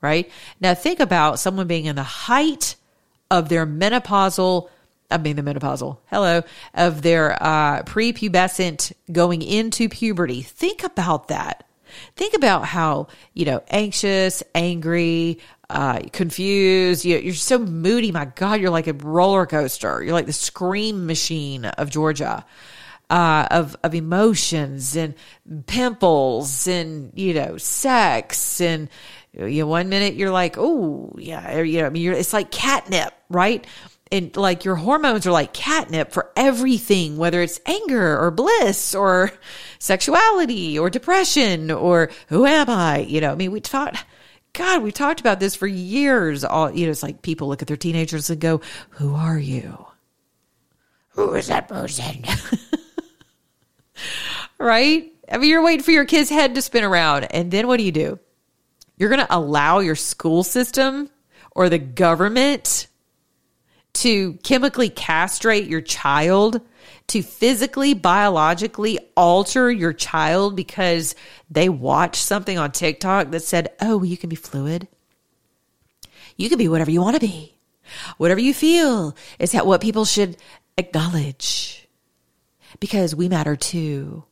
right? 0.00 0.30
Now 0.60 0.74
think 0.74 1.00
about 1.00 1.38
someone 1.38 1.66
being 1.66 1.86
in 1.86 1.96
the 1.96 2.02
height 2.02 2.76
of 3.30 3.48
their 3.48 3.66
menopausal, 3.66 4.68
I 5.10 5.18
mean, 5.18 5.36
the 5.36 5.42
menopausal, 5.42 5.98
hello, 6.06 6.42
of 6.74 7.02
their 7.02 7.42
uh, 7.42 7.82
prepubescent 7.82 8.92
going 9.10 9.42
into 9.42 9.88
puberty. 9.88 10.42
Think 10.42 10.84
about 10.84 11.28
that. 11.28 11.66
Think 12.16 12.34
about 12.34 12.64
how, 12.64 13.08
you 13.34 13.44
know, 13.44 13.62
anxious, 13.68 14.42
angry, 14.54 15.38
uh, 15.68 16.00
confused. 16.12 17.04
You, 17.04 17.18
you're 17.18 17.34
so 17.34 17.58
moody. 17.58 18.12
My 18.12 18.26
God, 18.26 18.60
you're 18.60 18.70
like 18.70 18.86
a 18.86 18.92
roller 18.92 19.46
coaster. 19.46 20.02
You're 20.02 20.14
like 20.14 20.26
the 20.26 20.32
scream 20.32 21.06
machine 21.06 21.64
of 21.64 21.90
Georgia. 21.90 22.44
Uh, 23.12 23.46
of 23.50 23.76
of 23.82 23.94
emotions 23.94 24.96
and 24.96 25.14
pimples 25.66 26.66
and 26.66 27.12
you 27.14 27.34
know 27.34 27.58
sex 27.58 28.58
and 28.58 28.88
you 29.34 29.60
know 29.60 29.66
one 29.66 29.90
minute 29.90 30.14
you're 30.14 30.30
like 30.30 30.56
oh 30.56 31.14
yeah 31.18 31.60
you 31.60 31.82
know 31.82 31.88
I 31.88 31.90
mean 31.90 32.10
it's 32.12 32.32
like 32.32 32.50
catnip 32.50 33.12
right 33.28 33.66
and 34.10 34.34
like 34.34 34.64
your 34.64 34.76
hormones 34.76 35.26
are 35.26 35.30
like 35.30 35.52
catnip 35.52 36.12
for 36.12 36.30
everything 36.36 37.18
whether 37.18 37.42
it's 37.42 37.60
anger 37.66 38.18
or 38.18 38.30
bliss 38.30 38.94
or 38.94 39.30
sexuality 39.78 40.78
or 40.78 40.88
depression 40.88 41.70
or 41.70 42.08
who 42.28 42.46
am 42.46 42.70
I 42.70 43.00
you 43.00 43.20
know 43.20 43.32
I 43.32 43.34
mean 43.34 43.52
we 43.52 43.60
talked 43.60 44.06
God, 44.54 44.82
we 44.82 44.92
talked 44.92 45.20
about 45.20 45.40
this 45.40 45.54
for 45.54 45.66
years. 45.66 46.44
All 46.44 46.70
you 46.70 46.86
know, 46.86 46.90
it's 46.90 47.02
like 47.02 47.22
people 47.22 47.48
look 47.48 47.62
at 47.62 47.68
their 47.68 47.76
teenagers 47.76 48.28
and 48.28 48.40
go, 48.40 48.60
"Who 48.90 49.14
are 49.14 49.38
you? 49.38 49.86
Who 51.10 51.34
is 51.34 51.48
that 51.48 51.68
person?" 51.68 52.24
right? 54.58 55.12
I 55.30 55.38
mean, 55.38 55.50
you're 55.50 55.64
waiting 55.64 55.82
for 55.82 55.92
your 55.92 56.04
kid's 56.04 56.30
head 56.30 56.54
to 56.54 56.62
spin 56.62 56.84
around, 56.84 57.24
and 57.24 57.50
then 57.50 57.66
what 57.66 57.78
do 57.78 57.84
you 57.84 57.92
do? 57.92 58.18
You're 58.96 59.08
going 59.08 59.26
to 59.26 59.34
allow 59.34 59.80
your 59.80 59.96
school 59.96 60.44
system 60.44 61.10
or 61.52 61.68
the 61.68 61.78
government 61.78 62.86
to 63.94 64.34
chemically 64.42 64.88
castrate 64.88 65.66
your 65.66 65.80
child 65.80 66.60
to 67.08 67.22
physically, 67.22 67.94
biologically 67.94 68.98
alter 69.16 69.70
your 69.70 69.92
child 69.92 70.56
because 70.56 71.14
they 71.50 71.68
watched 71.68 72.22
something 72.22 72.58
on 72.58 72.72
TikTok 72.72 73.30
that 73.30 73.42
said, 73.42 73.72
oh, 73.80 74.02
you 74.02 74.16
can 74.16 74.30
be 74.30 74.36
fluid. 74.36 74.88
You 76.36 76.48
can 76.48 76.58
be 76.58 76.68
whatever 76.68 76.90
you 76.90 77.02
want 77.02 77.16
to 77.16 77.20
be. 77.20 77.58
Whatever 78.16 78.40
you 78.40 78.54
feel 78.54 79.14
is 79.38 79.52
what 79.52 79.82
people 79.82 80.04
should 80.04 80.36
acknowledge 80.78 81.81
because 82.80 83.14
we 83.14 83.28
matter 83.28 83.56
too. 83.56 84.24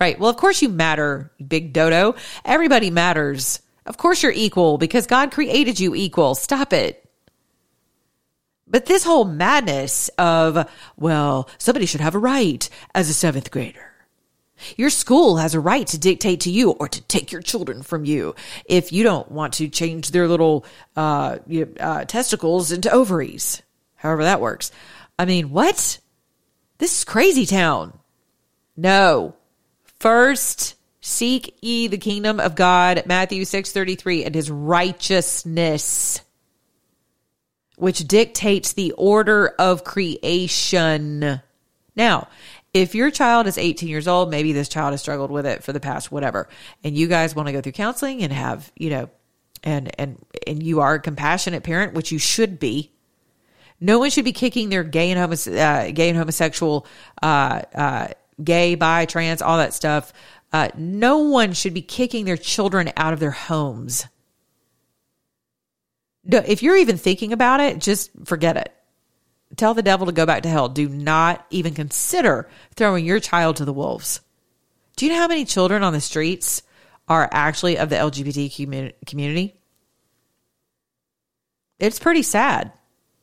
Right. 0.00 0.18
Well, 0.18 0.30
of 0.30 0.36
course 0.36 0.62
you 0.62 0.68
matter, 0.68 1.30
big 1.46 1.72
dodo. 1.72 2.16
Everybody 2.44 2.90
matters. 2.90 3.60
Of 3.86 3.96
course 3.96 4.22
you're 4.22 4.32
equal 4.32 4.78
because 4.78 5.06
God 5.06 5.30
created 5.30 5.78
you 5.78 5.94
equal. 5.94 6.34
Stop 6.34 6.72
it. 6.72 7.08
But 8.66 8.86
this 8.86 9.04
whole 9.04 9.24
madness 9.24 10.08
of, 10.18 10.68
well, 10.96 11.48
somebody 11.58 11.86
should 11.86 12.00
have 12.00 12.14
a 12.14 12.18
right 12.18 12.68
as 12.94 13.10
a 13.10 13.14
seventh 13.14 13.50
grader. 13.50 13.92
Your 14.76 14.90
school 14.90 15.36
has 15.36 15.54
a 15.54 15.60
right 15.60 15.86
to 15.88 15.98
dictate 15.98 16.40
to 16.40 16.50
you 16.50 16.70
or 16.70 16.88
to 16.88 17.00
take 17.02 17.32
your 17.32 17.42
children 17.42 17.82
from 17.82 18.04
you 18.04 18.34
if 18.64 18.92
you 18.92 19.02
don't 19.02 19.30
want 19.30 19.54
to 19.54 19.68
change 19.68 20.10
their 20.10 20.28
little 20.28 20.64
uh, 20.96 21.38
uh, 21.78 22.04
testicles 22.04 22.72
into 22.72 22.90
ovaries. 22.90 23.62
However 23.96 24.24
that 24.24 24.40
works. 24.40 24.70
I 25.18 25.24
mean, 25.26 25.50
what? 25.50 25.98
This 26.82 26.98
is 26.98 27.04
crazy 27.04 27.46
town. 27.46 27.96
No. 28.76 29.36
First, 30.00 30.74
seek 31.00 31.56
ye 31.62 31.86
the 31.86 31.96
kingdom 31.96 32.40
of 32.40 32.56
God, 32.56 33.04
Matthew 33.06 33.44
6:33, 33.44 34.24
and 34.24 34.34
his 34.34 34.50
righteousness 34.50 36.22
which 37.76 38.00
dictates 38.08 38.72
the 38.72 38.90
order 38.98 39.54
of 39.60 39.84
creation. 39.84 41.40
Now, 41.94 42.26
if 42.74 42.96
your 42.96 43.12
child 43.12 43.46
is 43.46 43.58
18 43.58 43.88
years 43.88 44.08
old, 44.08 44.28
maybe 44.28 44.52
this 44.52 44.68
child 44.68 44.92
has 44.92 45.00
struggled 45.00 45.30
with 45.30 45.46
it 45.46 45.62
for 45.62 45.72
the 45.72 45.78
past 45.78 46.10
whatever, 46.10 46.48
and 46.82 46.96
you 46.96 47.06
guys 47.06 47.36
want 47.36 47.46
to 47.46 47.52
go 47.52 47.60
through 47.60 47.72
counseling 47.72 48.24
and 48.24 48.32
have, 48.32 48.72
you 48.74 48.90
know, 48.90 49.08
and 49.62 49.94
and 50.00 50.18
and 50.48 50.60
you 50.64 50.80
are 50.80 50.94
a 50.94 51.00
compassionate 51.00 51.62
parent, 51.62 51.94
which 51.94 52.10
you 52.10 52.18
should 52.18 52.58
be. 52.58 52.91
No 53.82 53.98
one 53.98 54.10
should 54.10 54.24
be 54.24 54.32
kicking 54.32 54.68
their 54.68 54.84
gay 54.84 55.10
and 55.10 55.18
homose- 55.18 55.52
uh, 55.52 55.90
gay 55.90 56.08
and 56.08 56.16
homosexual, 56.16 56.86
uh, 57.20 57.62
uh, 57.74 58.08
gay, 58.42 58.76
bi, 58.76 59.06
trans, 59.06 59.42
all 59.42 59.58
that 59.58 59.74
stuff. 59.74 60.12
Uh, 60.52 60.68
no 60.76 61.18
one 61.18 61.52
should 61.52 61.74
be 61.74 61.82
kicking 61.82 62.24
their 62.24 62.36
children 62.36 62.92
out 62.96 63.12
of 63.12 63.18
their 63.18 63.32
homes. 63.32 64.06
If 66.24 66.62
you're 66.62 66.76
even 66.76 66.96
thinking 66.96 67.32
about 67.32 67.58
it, 67.58 67.80
just 67.80 68.12
forget 68.24 68.56
it. 68.56 68.72
Tell 69.56 69.74
the 69.74 69.82
devil 69.82 70.06
to 70.06 70.12
go 70.12 70.26
back 70.26 70.44
to 70.44 70.48
hell. 70.48 70.68
Do 70.68 70.88
not 70.88 71.44
even 71.50 71.74
consider 71.74 72.48
throwing 72.76 73.04
your 73.04 73.18
child 73.18 73.56
to 73.56 73.64
the 73.64 73.72
wolves. 73.72 74.20
Do 74.94 75.06
you 75.06 75.12
know 75.12 75.18
how 75.18 75.26
many 75.26 75.44
children 75.44 75.82
on 75.82 75.92
the 75.92 76.00
streets 76.00 76.62
are 77.08 77.28
actually 77.32 77.78
of 77.78 77.88
the 77.88 77.96
LGBT 77.96 78.94
community? 79.04 79.56
It's 81.80 81.98
pretty 81.98 82.22
sad. 82.22 82.70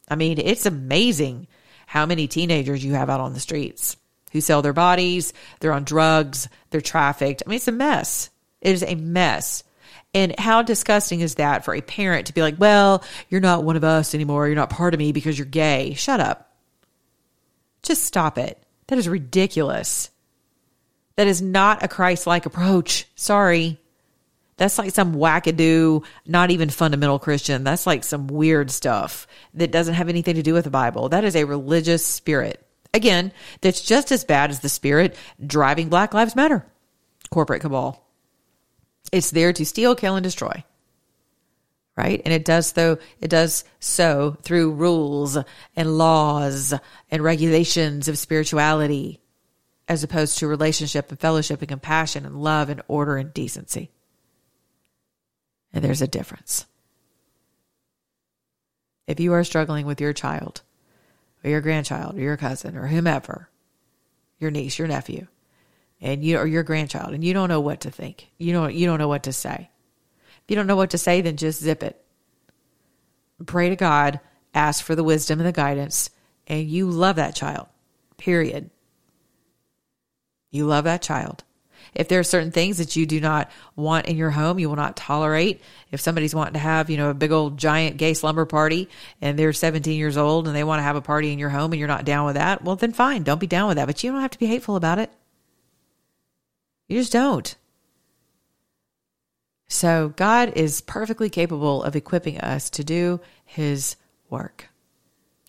I 0.09 0.15
mean, 0.15 0.39
it's 0.39 0.65
amazing 0.65 1.47
how 1.85 2.05
many 2.05 2.27
teenagers 2.27 2.83
you 2.83 2.93
have 2.93 3.09
out 3.09 3.19
on 3.19 3.33
the 3.33 3.39
streets 3.39 3.97
who 4.31 4.41
sell 4.41 4.61
their 4.61 4.73
bodies, 4.73 5.33
they're 5.59 5.73
on 5.73 5.83
drugs, 5.83 6.47
they're 6.69 6.81
trafficked. 6.81 7.43
I 7.45 7.49
mean, 7.49 7.57
it's 7.57 7.67
a 7.67 7.71
mess. 7.71 8.29
It 8.61 8.73
is 8.73 8.83
a 8.83 8.95
mess. 8.95 9.63
And 10.13 10.39
how 10.39 10.61
disgusting 10.61 11.21
is 11.21 11.35
that 11.35 11.65
for 11.65 11.73
a 11.75 11.81
parent 11.81 12.27
to 12.27 12.33
be 12.33 12.41
like, 12.41 12.55
well, 12.59 13.03
you're 13.29 13.41
not 13.41 13.63
one 13.63 13.75
of 13.75 13.83
us 13.83 14.15
anymore. 14.15 14.47
You're 14.47 14.55
not 14.55 14.69
part 14.69 14.93
of 14.93 14.99
me 14.99 15.11
because 15.11 15.37
you're 15.37 15.45
gay. 15.45 15.93
Shut 15.93 16.19
up. 16.19 16.51
Just 17.83 18.03
stop 18.03 18.37
it. 18.37 18.61
That 18.87 18.97
is 18.97 19.07
ridiculous. 19.07 20.09
That 21.15 21.27
is 21.27 21.41
not 21.41 21.83
a 21.83 21.87
Christ 21.87 22.25
like 22.25 22.45
approach. 22.45 23.07
Sorry. 23.15 23.79
That's 24.59 24.77
like 24.77 24.91
some 24.91 25.15
wackadoo, 25.15 26.03
not 26.27 26.51
even 26.51 26.69
fundamental 26.69 27.17
Christian. 27.17 27.63
That's 27.63 27.87
like 27.87 28.03
some 28.03 28.27
weird 28.27 28.69
stuff 28.69 29.25
that 29.53 29.71
doesn't 29.71 29.93
have 29.93 30.09
anything 30.09 30.35
to 30.35 30.43
do 30.43 30.53
with 30.53 30.65
the 30.65 30.69
Bible. 30.69 31.07
That 31.07 31.23
is 31.23 31.37
a 31.37 31.45
religious 31.45 32.05
spirit. 32.05 32.61
Again, 32.93 33.31
that's 33.61 33.81
just 33.81 34.11
as 34.11 34.25
bad 34.25 34.49
as 34.49 34.59
the 34.59 34.67
spirit 34.67 35.15
driving 35.43 35.87
Black 35.87 36.13
Lives 36.13 36.35
Matter 36.35 36.65
corporate 37.29 37.61
cabal. 37.61 38.05
It's 39.13 39.31
there 39.31 39.53
to 39.53 39.65
steal, 39.65 39.95
kill, 39.95 40.15
and 40.15 40.23
destroy. 40.25 40.65
Right? 41.95 42.21
And 42.25 42.33
it 42.33 42.43
does 42.43 42.67
so 42.67 42.97
it 43.21 43.29
does 43.29 43.63
so 43.79 44.35
through 44.41 44.73
rules 44.73 45.37
and 45.75 45.97
laws 45.97 46.73
and 47.09 47.23
regulations 47.23 48.09
of 48.09 48.17
spirituality, 48.17 49.21
as 49.87 50.03
opposed 50.03 50.37
to 50.39 50.47
relationship 50.47 51.11
and 51.11 51.19
fellowship 51.19 51.61
and 51.61 51.69
compassion 51.69 52.25
and 52.25 52.41
love 52.41 52.69
and 52.69 52.81
order 52.89 53.15
and 53.15 53.33
decency. 53.33 53.91
And 55.73 55.83
there's 55.83 56.01
a 56.01 56.07
difference. 56.07 56.65
If 59.07 59.19
you 59.19 59.33
are 59.33 59.43
struggling 59.43 59.85
with 59.85 60.01
your 60.01 60.13
child, 60.13 60.61
or 61.43 61.49
your 61.49 61.61
grandchild, 61.61 62.17
or 62.17 62.21
your 62.21 62.37
cousin, 62.37 62.75
or 62.75 62.87
whomever, 62.87 63.49
your 64.39 64.51
niece, 64.51 64.77
your 64.77 64.87
nephew, 64.87 65.27
and 66.01 66.23
you 66.23 66.37
or 66.37 66.47
your 66.47 66.63
grandchild, 66.63 67.13
and 67.13 67.23
you 67.23 67.33
don't 67.33 67.49
know 67.49 67.59
what 67.59 67.81
to 67.81 67.91
think, 67.91 68.29
you 68.37 68.53
don't 68.53 68.73
you 68.73 68.85
don't 68.85 68.99
know 68.99 69.07
what 69.07 69.23
to 69.23 69.33
say. 69.33 69.69
If 70.27 70.43
you 70.47 70.55
don't 70.55 70.67
know 70.67 70.75
what 70.75 70.91
to 70.91 70.97
say, 70.97 71.21
then 71.21 71.37
just 71.37 71.61
zip 71.61 71.83
it. 71.83 72.03
Pray 73.45 73.69
to 73.69 73.75
God, 73.75 74.19
ask 74.53 74.83
for 74.83 74.95
the 74.95 75.03
wisdom 75.03 75.39
and 75.39 75.47
the 75.47 75.53
guidance, 75.53 76.09
and 76.47 76.67
you 76.67 76.89
love 76.89 77.15
that 77.17 77.35
child. 77.35 77.67
Period. 78.17 78.69
You 80.51 80.65
love 80.65 80.83
that 80.85 81.01
child. 81.01 81.43
If 81.95 82.07
there 82.07 82.19
are 82.19 82.23
certain 82.23 82.51
things 82.51 82.77
that 82.77 82.95
you 82.95 83.05
do 83.05 83.19
not 83.19 83.49
want 83.75 84.07
in 84.07 84.17
your 84.17 84.29
home, 84.29 84.59
you 84.59 84.69
will 84.69 84.75
not 84.75 84.95
tolerate. 84.95 85.61
If 85.91 86.01
somebody's 86.01 86.35
wanting 86.35 86.53
to 86.53 86.59
have, 86.59 86.89
you 86.89 86.97
know, 86.97 87.09
a 87.09 87.13
big 87.13 87.31
old 87.31 87.57
giant 87.57 87.97
gay 87.97 88.13
slumber 88.13 88.45
party 88.45 88.89
and 89.21 89.37
they're 89.37 89.53
17 89.53 89.97
years 89.97 90.17
old 90.17 90.47
and 90.47 90.55
they 90.55 90.63
want 90.63 90.79
to 90.79 90.83
have 90.83 90.95
a 90.95 91.01
party 91.01 91.31
in 91.31 91.39
your 91.39 91.49
home 91.49 91.71
and 91.71 91.79
you're 91.79 91.87
not 91.87 92.05
down 92.05 92.25
with 92.25 92.35
that, 92.35 92.63
well, 92.63 92.75
then 92.75 92.93
fine. 92.93 93.23
Don't 93.23 93.39
be 93.39 93.47
down 93.47 93.67
with 93.67 93.77
that. 93.77 93.85
But 93.85 94.03
you 94.03 94.11
don't 94.11 94.21
have 94.21 94.31
to 94.31 94.39
be 94.39 94.45
hateful 94.45 94.75
about 94.75 94.99
it. 94.99 95.11
You 96.87 96.99
just 96.99 97.13
don't. 97.13 97.55
So 99.67 100.13
God 100.15 100.53
is 100.55 100.81
perfectly 100.81 101.29
capable 101.29 101.83
of 101.83 101.95
equipping 101.95 102.39
us 102.39 102.71
to 102.71 102.83
do 102.83 103.21
his 103.45 103.95
work 104.29 104.69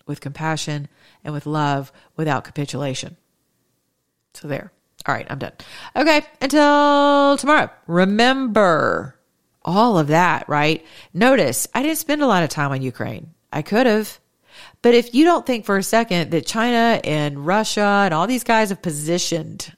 with 0.05 0.21
compassion 0.21 0.87
and 1.23 1.33
with 1.33 1.47
love 1.47 1.91
without 2.15 2.43
capitulation. 2.43 3.17
So 4.33 4.47
there. 4.47 4.71
All 5.05 5.15
right, 5.15 5.25
I'm 5.29 5.39
done. 5.39 5.53
Okay, 5.95 6.21
until 6.41 7.37
tomorrow. 7.37 7.69
Remember 7.87 9.15
all 9.63 9.97
of 9.97 10.07
that, 10.07 10.47
right? 10.47 10.85
Notice 11.13 11.67
I 11.73 11.83
didn't 11.83 11.97
spend 11.97 12.21
a 12.21 12.27
lot 12.27 12.43
of 12.43 12.49
time 12.49 12.71
on 12.71 12.81
Ukraine. 12.81 13.33
I 13.51 13.61
could 13.61 13.85
have. 13.85 14.19
But 14.81 14.95
if 14.95 15.13
you 15.13 15.25
don't 15.25 15.45
think 15.45 15.65
for 15.65 15.77
a 15.77 15.83
second 15.83 16.31
that 16.31 16.45
China 16.45 16.99
and 17.03 17.45
Russia 17.45 18.01
and 18.05 18.13
all 18.13 18.27
these 18.27 18.43
guys 18.43 18.69
have 18.69 18.81
positioned 18.81 19.75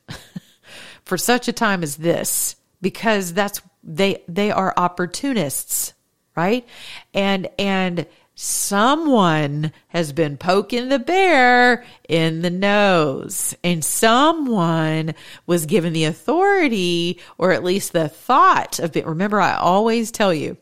for 1.06 1.18
such 1.18 1.48
a 1.48 1.54
time 1.54 1.84
as 1.84 1.98
this, 1.98 2.56
because 2.82 3.34
that's 3.34 3.62
they 3.84 4.24
they 4.28 4.52
are 4.52 4.74
opportunists, 4.76 5.94
right? 6.36 6.68
And 7.14 7.50
and 7.60 8.06
someone 8.36 9.72
has 9.90 10.12
been 10.12 10.38
poking 10.38 10.90
the 10.90 11.00
bear 11.00 11.84
in 12.10 12.42
the 12.42 12.50
nose 12.50 13.56
and 13.64 13.84
someone 13.86 15.14
was 15.46 15.66
given 15.66 15.94
the 15.94 16.06
authority 16.06 17.20
or 17.38 17.52
at 17.52 17.64
least 17.64 17.94
the 17.94 18.10
thought 18.10 18.80
of 18.80 18.96
it. 18.98 19.06
Remember, 19.06 19.40
I 19.40 19.56
always 19.56 20.12
tell 20.12 20.34
you, 20.34 20.58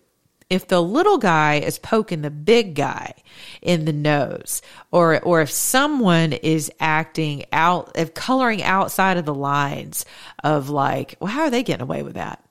if 0.51 0.67
the 0.67 0.83
little 0.83 1.17
guy 1.17 1.55
is 1.55 1.79
poking 1.79 2.23
the 2.23 2.29
big 2.29 2.75
guy 2.75 3.13
in 3.61 3.85
the 3.85 3.93
nose 3.93 4.61
or 4.91 5.21
or 5.21 5.39
if 5.39 5.49
someone 5.49 6.33
is 6.33 6.69
acting 6.81 7.45
out 7.53 7.97
of 7.97 8.13
coloring 8.13 8.61
outside 8.61 9.15
of 9.15 9.23
the 9.23 9.33
lines 9.33 10.05
of 10.43 10.69
like 10.69 11.15
well 11.21 11.31
how 11.31 11.43
are 11.43 11.49
they 11.49 11.63
getting 11.63 11.83
away 11.83 12.03
with 12.03 12.15
that 12.15 12.43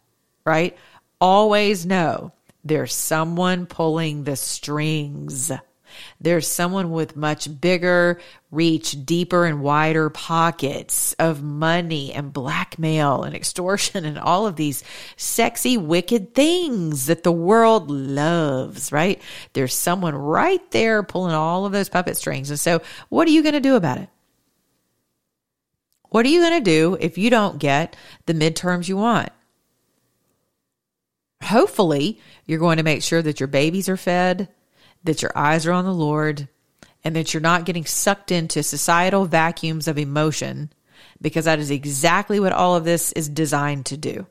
right 0.47 0.79
always 1.21 1.85
know 1.85 2.33
there's 2.65 2.95
someone 2.95 3.67
pulling 3.67 4.25
the 4.25 4.37
strings. 4.37 5.51
There's 6.21 6.47
someone 6.47 6.91
with 6.91 7.17
much 7.17 7.61
bigger 7.61 8.21
reach, 8.51 9.05
deeper 9.05 9.45
and 9.45 9.63
wider 9.63 10.11
pockets 10.11 11.15
of 11.15 11.43
money 11.43 12.13
and 12.13 12.33
blackmail 12.33 13.23
and 13.23 13.35
extortion 13.35 14.05
and 14.05 14.19
all 14.19 14.47
of 14.47 14.57
these 14.57 14.85
sexy, 15.17 15.77
wicked 15.77 16.35
things 16.35 17.07
that 17.07 17.23
the 17.23 17.33
world 17.33 17.91
loves, 17.91 18.93
right? 18.93 19.21
There's 19.53 19.75
someone 19.75 20.15
right 20.15 20.71
there 20.71 21.03
pulling 21.03 21.35
all 21.35 21.67
of 21.67 21.73
those 21.73 21.89
puppet 21.89 22.17
strings. 22.17 22.51
And 22.51 22.61
so, 22.61 22.83
what 23.09 23.27
are 23.27 23.33
you 23.33 23.43
going 23.43 23.55
to 23.55 23.61
do 23.61 23.77
about 23.77 23.99
it? 23.99 24.09
What 26.11 26.27
are 26.27 26.31
you 26.31 26.41
going 26.41 26.63
to 26.63 26.71
do 26.71 26.97
if 27.01 27.19
you 27.19 27.31
don't 27.31 27.59
get 27.59 27.97
the 28.27 28.35
midterms 28.35 28.89
you 28.89 28.97
want? 28.97 29.31
Hopefully 31.43 32.21
you're 32.47 32.59
going 32.59 32.77
to 32.77 32.83
make 32.83 33.03
sure 33.03 33.23
that 33.23 33.41
your 33.41 33.47
babies 33.47 33.89
are 33.89 33.97
fed, 33.97 34.49
that 35.05 35.23
your 35.23 35.33
eyes 35.35 35.67
are 35.67 35.73
on 35.73 35.85
the 35.85 35.95
Lord, 35.95 36.49
and 37.03 37.17
that 37.17 37.33
you're 37.33 37.41
not 37.41 37.65
getting 37.65 37.85
sucked 37.85 38.31
into 38.31 38.63
societal 38.63 39.25
vacuums 39.25 39.89
of 39.89 39.99
emotion 39.99 40.71
because 41.21 41.47
that 41.47 41.59
is 41.59 41.71
exactly 41.71 42.41
what 42.41 42.53
all 42.53 42.77
of 42.77 42.85
this 42.85 43.13
is 43.13 43.29
designed 43.29 43.87
to 43.87 43.97
do. 43.97 44.27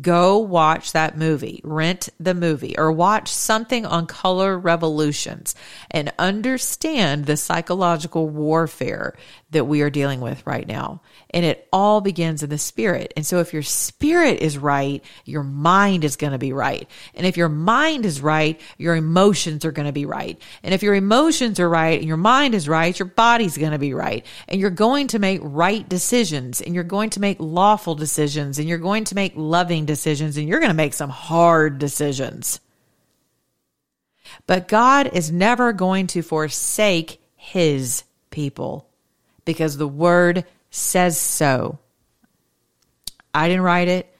Go 0.00 0.38
watch 0.38 0.92
that 0.92 1.18
movie, 1.18 1.60
rent 1.64 2.10
the 2.20 2.34
movie, 2.34 2.76
or 2.78 2.92
watch 2.92 3.28
something 3.28 3.84
on 3.84 4.06
Color 4.06 4.56
Revolutions 4.56 5.54
and 5.90 6.12
understand 6.18 7.26
the 7.26 7.36
psychological 7.36 8.28
warfare 8.28 9.16
that 9.50 9.64
we 9.64 9.82
are 9.82 9.90
dealing 9.90 10.20
with 10.20 10.46
right 10.46 10.66
now. 10.66 11.02
And 11.30 11.44
it 11.44 11.68
all 11.72 12.00
begins 12.00 12.42
in 12.42 12.50
the 12.50 12.58
spirit. 12.58 13.12
And 13.16 13.26
so 13.26 13.40
if 13.40 13.52
your 13.52 13.62
spirit 13.62 14.40
is 14.40 14.56
right, 14.56 15.04
your 15.24 15.42
mind 15.42 16.04
is 16.04 16.16
going 16.16 16.32
to 16.32 16.38
be 16.38 16.52
right. 16.52 16.88
And 17.14 17.26
if 17.26 17.36
your 17.36 17.48
mind 17.48 18.06
is 18.06 18.20
right, 18.20 18.60
your 18.78 18.94
emotions 18.94 19.64
are 19.64 19.72
going 19.72 19.86
to 19.86 19.92
be 19.92 20.06
right. 20.06 20.40
And 20.62 20.72
if 20.72 20.82
your 20.82 20.94
emotions 20.94 21.58
are 21.58 21.68
right 21.68 21.98
and 21.98 22.06
your 22.06 22.16
mind 22.16 22.54
is 22.54 22.68
right, 22.68 22.96
your 22.96 23.08
body's 23.08 23.58
going 23.58 23.72
to 23.72 23.78
be 23.78 23.92
right. 23.92 24.24
And 24.46 24.60
you're 24.60 24.70
going 24.70 25.08
to 25.08 25.18
make 25.18 25.40
right 25.42 25.88
decisions 25.88 26.60
and 26.60 26.74
you're 26.74 26.84
going 26.84 27.10
to 27.10 27.20
make 27.20 27.38
lawful 27.40 27.96
decisions 27.96 28.58
and 28.58 28.68
you're 28.68 28.78
going 28.78 29.04
to 29.04 29.16
make 29.16 29.32
loving 29.34 29.84
decisions 29.84 30.36
and 30.36 30.48
you're 30.48 30.60
going 30.60 30.70
to 30.70 30.74
make 30.74 30.94
some 30.94 31.10
hard 31.10 31.78
decisions. 31.78 32.60
But 34.46 34.68
God 34.68 35.10
is 35.12 35.32
never 35.32 35.72
going 35.72 36.06
to 36.08 36.22
forsake 36.22 37.20
his 37.34 38.04
people 38.30 38.89
because 39.50 39.76
the 39.76 39.88
word 39.88 40.44
says 40.70 41.18
so. 41.18 41.78
I 43.34 43.48
didn't 43.48 43.62
write 43.62 43.88
it, 43.88 44.12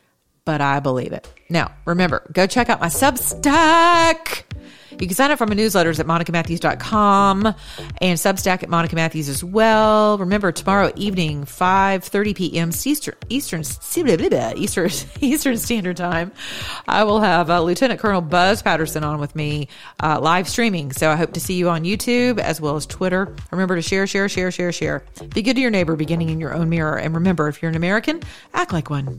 but 0.44 0.60
I 0.60 0.80
believe 0.80 1.12
it. 1.12 1.28
Now, 1.48 1.72
remember, 1.84 2.28
go 2.32 2.46
check 2.46 2.68
out 2.68 2.80
my 2.80 2.88
Substack. 2.88 4.44
You 4.92 5.06
can 5.06 5.14
sign 5.14 5.30
up 5.30 5.38
for 5.38 5.46
my 5.46 5.54
newsletters 5.54 6.00
at 6.00 6.06
monicamatthews.com 6.06 7.46
and 7.46 8.18
Substack 8.18 8.62
at 8.62 8.68
Monica 8.68 8.94
Matthews 8.94 9.28
as 9.28 9.44
well. 9.44 10.18
Remember, 10.18 10.52
tomorrow 10.52 10.92
evening, 10.96 11.44
5.30 11.44 12.36
p.m. 12.36 12.70
Eastern, 12.70 13.14
Eastern, 13.28 13.60
Eastern, 14.56 14.90
Eastern 15.20 15.56
Standard 15.56 15.96
Time, 15.96 16.32
I 16.88 17.04
will 17.04 17.20
have 17.20 17.50
uh, 17.50 17.62
Lieutenant 17.62 18.00
Colonel 18.00 18.20
Buzz 18.20 18.62
Patterson 18.62 19.04
on 19.04 19.20
with 19.20 19.34
me 19.36 19.68
uh, 20.02 20.20
live 20.20 20.48
streaming. 20.48 20.92
So 20.92 21.10
I 21.10 21.16
hope 21.16 21.32
to 21.34 21.40
see 21.40 21.54
you 21.54 21.68
on 21.68 21.84
YouTube 21.84 22.38
as 22.38 22.60
well 22.60 22.76
as 22.76 22.86
Twitter. 22.86 23.34
Remember 23.50 23.76
to 23.76 23.82
share, 23.82 24.06
share, 24.06 24.28
share, 24.28 24.50
share, 24.50 24.72
share. 24.72 25.04
Be 25.34 25.42
good 25.42 25.54
to 25.54 25.60
your 25.60 25.70
neighbor, 25.70 25.96
beginning 25.96 26.30
in 26.30 26.40
your 26.40 26.54
own 26.54 26.68
mirror. 26.68 26.98
And 26.98 27.14
remember, 27.14 27.48
if 27.48 27.62
you're 27.62 27.70
an 27.70 27.76
American, 27.76 28.22
act 28.54 28.72
like 28.72 28.90
one. 28.90 29.18